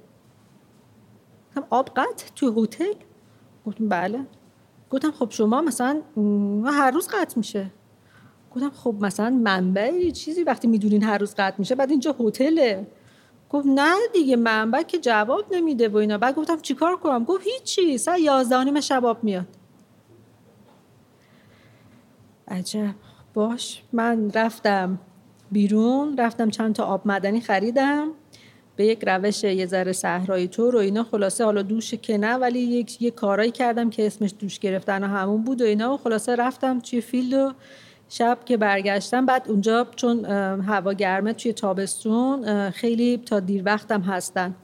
[1.48, 2.92] گفتم آب قطع توی هتل؟
[3.66, 4.26] گفتم بله.
[4.90, 6.02] گفتم خب شما مثلا
[6.64, 7.70] هر روز قطع میشه.
[8.54, 12.86] گفتم خب مثلا منبع چیزی وقتی می‌دونین هر روز قطع میشه بعد اینجا هتله.
[13.50, 16.18] گفت نه دیگه منبع که جواب نمیده و اینا.
[16.18, 19.46] بعد گفتم چیکار کنم؟ گفت هیچی ساعت یازده نیم شباب میاد.
[22.48, 22.94] عجب.
[23.34, 24.98] باش من رفتم.
[25.52, 26.16] بیرون.
[26.18, 28.08] رفتم چند تا آب مدنی خریدم.
[28.76, 31.04] به یک روش یه ذره صحرایی طور و اینا.
[31.04, 35.06] خلاصه حالا دوش که نه ولی یک یه کارایی کردم که اسمش دوش گرفتن و
[35.06, 35.94] همون بود و اینا.
[35.94, 37.52] و خلاصه رفتم توی فیلد و
[38.08, 39.26] شب که برگشتم.
[39.26, 40.24] بعد اونجا چون
[40.60, 44.54] هوا گرمه توی تابستون خیلی تا دیر وقتم هستن.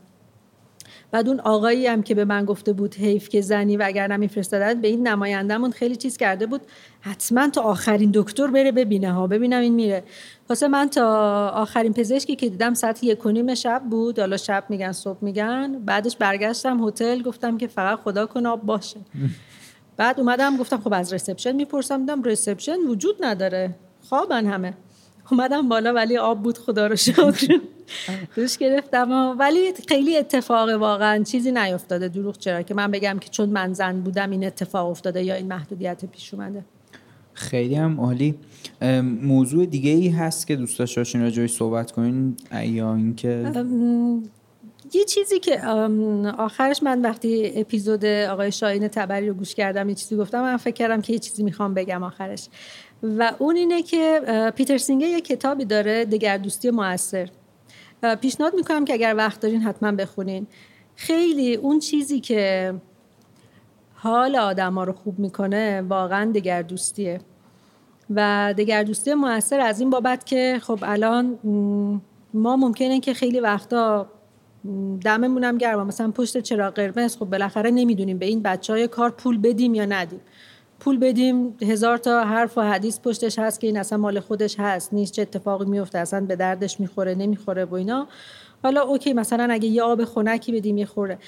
[1.10, 4.80] بعد اون آقایی هم که به من گفته بود حیف که زنی و اگر نمیفرستادن
[4.80, 6.60] به این نمایندهمون خیلی چیز کرده بود.
[7.01, 9.26] حتما تا آخرین دکتر بره ببینه ها.
[9.26, 10.05] ببینم این میره.
[10.48, 14.18] واسه من تا آخرین پزشکی که دیدم ساعت یک و نیم شب بود.
[14.18, 15.78] حالا شب میگن صبح میگن.
[15.78, 19.01] بعدش برگشتم هتل گفتم که فقط خدا کنه آب باشه.
[19.97, 21.98] بعد اومدم گفتم خب از رسپشن می‌پرسم.
[21.98, 23.74] دیدم رسپشن وجود نداره.
[24.09, 24.74] خوابن همه.
[25.30, 27.60] اومدم بالا ولی آب بود خدا رو شکر.
[28.36, 33.48] دوش گرفتم ولی خیلی اتفاق واقعا چیزی نیفتاده دروغ چرا که من بگم که چون
[33.48, 36.64] من زن بودم این اتفاق افتاده یا این محدودیت پیش اومده.
[37.32, 38.34] خیلی هم عالی.
[39.22, 43.52] موضوع دیگه ای هست که دوست داشتین راجعش صحبت کنین؟ یا اینکه
[44.94, 45.60] یه چیزی که
[46.38, 50.74] آخرش من وقتی اپیزود آقای شاهین تبری رو گوش کردم یه چیزی گفتم من فکر
[50.74, 52.48] کردم که یه چیزی می‌خوام بگم آخرش.
[53.03, 54.20] و اون اینه که
[54.57, 57.29] پیتر سینگه یه کتابی داره دگردوستی موثر.
[58.20, 60.47] پیشنهاد می‌کنم که اگر وقت دارین حتما بخونین.
[60.97, 62.75] خیلی اون چیزی که
[63.95, 67.20] حال آدم ها رو خوب می‌کنه واقعا دگردوستیه.
[68.15, 71.39] و دگردوستی موثر از این بابت که خب الان
[72.35, 74.07] ما ممکنه که خیلی وقتا
[75.05, 79.11] دممون هم گرمه مثلا پشت چراغ قرمز خب بالاخره نمی‌دونیم به این بچه های کار
[79.11, 80.20] پول بدیم یا ندیم.
[80.80, 84.94] پول بدیم هزار تا حرف و حدیث پشتش هست که این اصلا مال خودش هست
[84.94, 88.09] نیست چه اتفاقی میفته اصلا به دردش می‌خوره نمی‌خوره و اینا.
[88.62, 91.18] حالا اوکی مثلا اگه یه آب خنکی بدیم یه خوره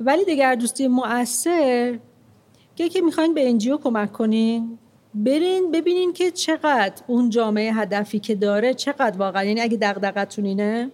[0.00, 1.98] ولی دیگر دوستی مؤثر
[2.76, 4.78] که که می‌خواین به NGO کمک کنین
[5.14, 9.44] برین ببینین که چقدر اون جامعه هدفی که داره چقدر واقعا.
[9.44, 10.90] یعنی اگه دغدغتون اینه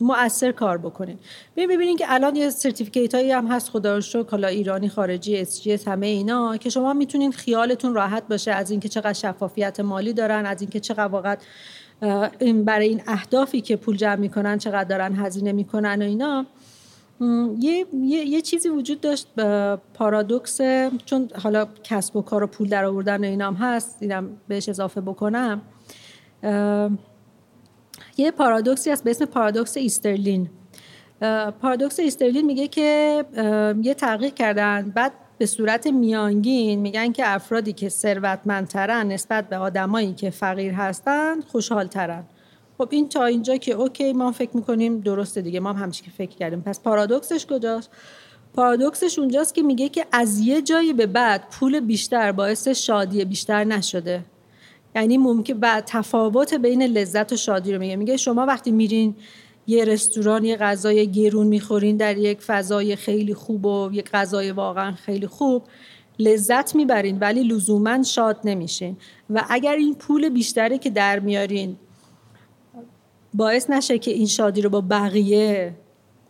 [0.00, 1.18] مؤثر کار بکنین
[1.56, 5.38] ببین ببینین که الان یه certificate هایی هم هست خدا رو شکر حالا ایرانی خارجی
[5.38, 10.46] اس همه اینا که شما می‌تونین خیالتون راحت باشه از اینکه چقدر شفافیت مالی دارن
[10.46, 11.36] از اینکه چقدر واقعا
[12.64, 16.46] برای این اهدافی که پول جمع می‌کنن چقدر دارن هزینه می‌کنن و اینا.
[17.58, 19.26] یه،, یه،, یه چیزی وجود داشت
[19.94, 20.60] پارادوکس
[21.04, 25.60] چون حالا کسب و کار و پول در آوردن اینام هست دیدم بهش اضافه بکنم.
[28.18, 30.50] یه پارادوکسی هست به اسم پارادوکس ایسترلین.
[31.62, 33.24] پارادوکس ایسترلین میگه که
[33.82, 40.14] یه تحقیق کردن بعد به صورت میانگین میگن که افرادی که ثروتمندترن نسبت به آدمایی
[40.14, 42.24] که فقیر هستن خوشحالترن.
[42.78, 46.10] خب این تا اینجا که اوکی ما فکر می‌کنیم درسته دیگه ما هم همچی که
[46.10, 46.60] فکر کردیم.
[46.60, 47.90] پس پارادوکسش کجاست؟
[48.54, 53.64] پارادوکسش اونجاست که میگه که از یه جایی به بعد پول بیشتر باعث شادی بیشتر
[53.64, 54.24] نشده.
[54.94, 57.96] یعنی ممکن و تفاوت بین لذت و شادی رو میگه.
[57.96, 59.14] میگه شما وقتی میرین
[59.66, 64.92] یه رستوران یه غذای گرون می‌خورین در یک فضای خیلی خوب و یک غذای واقعا
[64.92, 65.62] خیلی خوب
[66.18, 68.96] لذت می‌برین ولی لزوما شاد نمیشین.
[69.30, 71.76] و اگر این پول بیشتری که در میارین
[73.34, 75.74] باعث نشه که این شادی رو با بقیه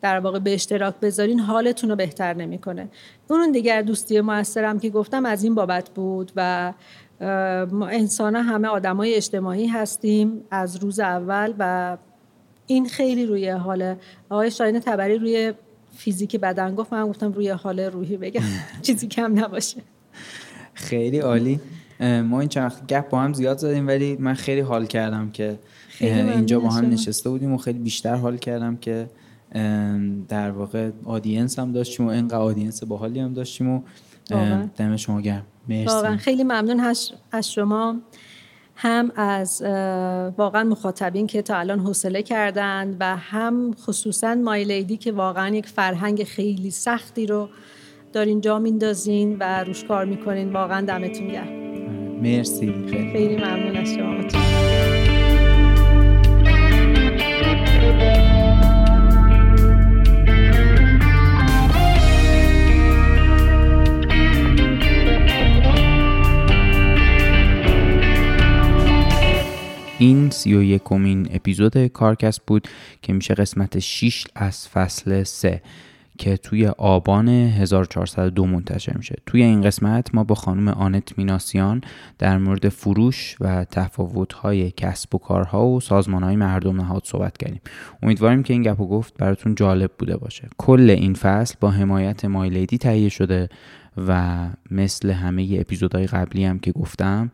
[0.03, 2.89] در واقع به اشتراک بذارین حالتون رو بهتر نمی‌کنه.
[3.29, 6.73] اون دیگر دوستی موثرم که گفتم از این بابت بود و
[7.21, 11.97] انسان همه آدمای اجتماعی هستیم از روز اول و
[12.67, 13.95] این خیلی روی حال
[14.29, 15.53] آقای شاین تبری روی
[15.97, 18.43] فیزیک بدن گفت من گفتم روی حال روحی بگم.
[18.83, 19.83] چیزی کم نباشه.
[20.75, 21.61] خیلی عالی.
[22.01, 25.59] ما این چند گپ با هم زیاد زدیم ولی من خیلی حال کردم که
[26.01, 29.11] اینجا با هم نشسته بودیم و خیلی بیشتر حال کردم که
[30.29, 33.83] در واقع آدینس هم داشتیم و اینقدر آدینس باحالی هم داشتیم و
[34.77, 35.47] دم شما گرم.
[35.69, 35.85] مرسی.
[35.85, 36.17] واقعا.
[36.17, 36.95] خیلی ممنون
[37.33, 37.97] از شما.
[38.81, 39.63] هم از
[40.39, 46.25] واقعا مخاطبین که تا الان حوصله کردند و هم خصوصا مایلیدی که واقعا یک فرهنگ
[46.25, 47.49] خیلی سختی رو
[48.13, 50.53] دارین جا میندازین و روش کار می‌کنین.
[50.53, 51.49] واقعا دمتون گرم.
[52.23, 52.67] مرسی.
[52.91, 54.19] خیلی خیلی ممنون از شما.
[69.99, 72.69] این سی و یکمین اپیزود کارکست بود
[73.03, 75.63] که میشه قسمت 6 از فصل 3
[76.19, 79.17] که توی آبان 1402 منتشر میشه.
[79.27, 81.81] توی این قسمت ما با خانم آنت میناسیان
[82.19, 87.61] در مورد فروش و تفاوت‌های کسب و کارها و سازمان‌های مردم نهاد صحبت کردیم.
[88.03, 90.49] امیدواریم که این گپ و گفت براتون جالب بوده باشه.
[90.59, 93.49] کل این فصل با حمایت مایلیدی تهیه شده
[94.09, 97.31] و مثل همه اپیزودهای قبلی هم که گفتم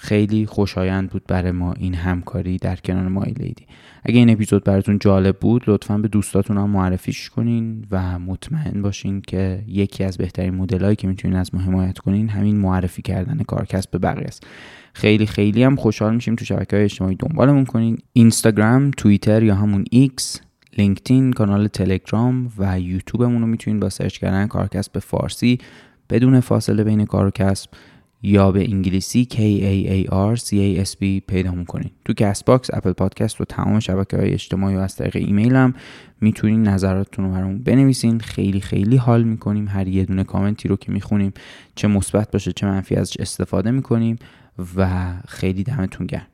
[0.00, 3.66] خیلی خوشایند بود برای ما این همکاری در کنار ما لیدی.
[4.04, 9.20] اگه این اپیزود براتون جالب بود لطفا به دوستاتون هم معرفیش کنین و مطمئن باشین
[9.20, 13.90] که یکی از بهترین مدلایی که می‌تونین از ما حمایت کنین همین معرفی کردن کارکسب
[13.90, 14.46] به بقیه است.
[14.92, 17.98] خیلی خیلی هم خوشحال میشیم تو شبکه های اجتماعی دنبالمون کنین.
[18.12, 20.40] اینستاگرام توییتر یا همون ایکس
[20.78, 25.58] لینکدین کانال تلگرام و یوتیوبمون رو می‌تونین با search کردن کارکسب به فارسی
[26.10, 27.70] بدون فاصله بین کار و کسب
[28.22, 31.90] یا به انگلیسی K A A R C A S B پیدا می‌کنین.
[32.04, 35.74] تو Castbox Apple Podcast و تمام شبکه های اجتماعی و از طریق ایمیل هم
[36.20, 38.20] می‌تونین نظراتتون رو برامون بنویسین.
[38.20, 39.68] خیلی خیلی حال می‌کنیم.
[39.68, 41.32] هر یه دونه کامنتی رو که می‌خونیم
[41.74, 44.16] چه مثبت باشه چه منفی ازش استفاده می‌کنیم
[44.76, 46.26] و خیلی دمتون گرم.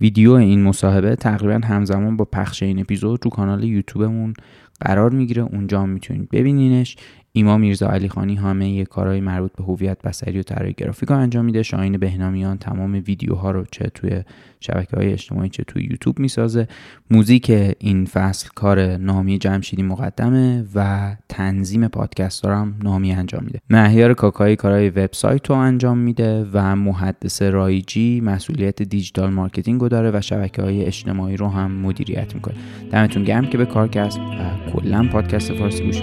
[0.00, 4.34] ویدیو این مصاحبه تقریبا همزمان با پخش این اپیزود رو کانال یوتیوبمون
[4.80, 5.42] قرار می‌گیره.
[5.42, 6.96] اونجا می‌تونید ببینینش.
[7.32, 11.62] ایما میرزا علی خانی همه کارهای مربوط به هویت بصری و طراحی گرافیک انجام میده.
[11.62, 14.22] شاهین بهنامیان تمام ویدیوها رو چه توی
[14.60, 16.68] شبکه های اجتماعی چه توی یوتیوب می‌سازه.
[17.10, 23.60] موزیک این فصل کار نامی جمشیدی مقدمه و تنظیم پادکست هم نامی انجام میده.
[23.70, 30.10] مهیار کاکایی کارهای وبسایت رو انجام میده و محدث رایجی مسئولیت digital marketing رو داره
[30.14, 32.54] و شبکه های اجتماعی رو هم مدیریت می‌کنه.
[32.90, 36.02] دمتون گرم که به کارکسب و کلا پادکست فارسی گوش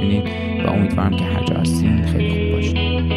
[0.68, 2.06] و امیدوارم که هر جا هستین.
[2.06, 3.17] خیلی خوب باشین.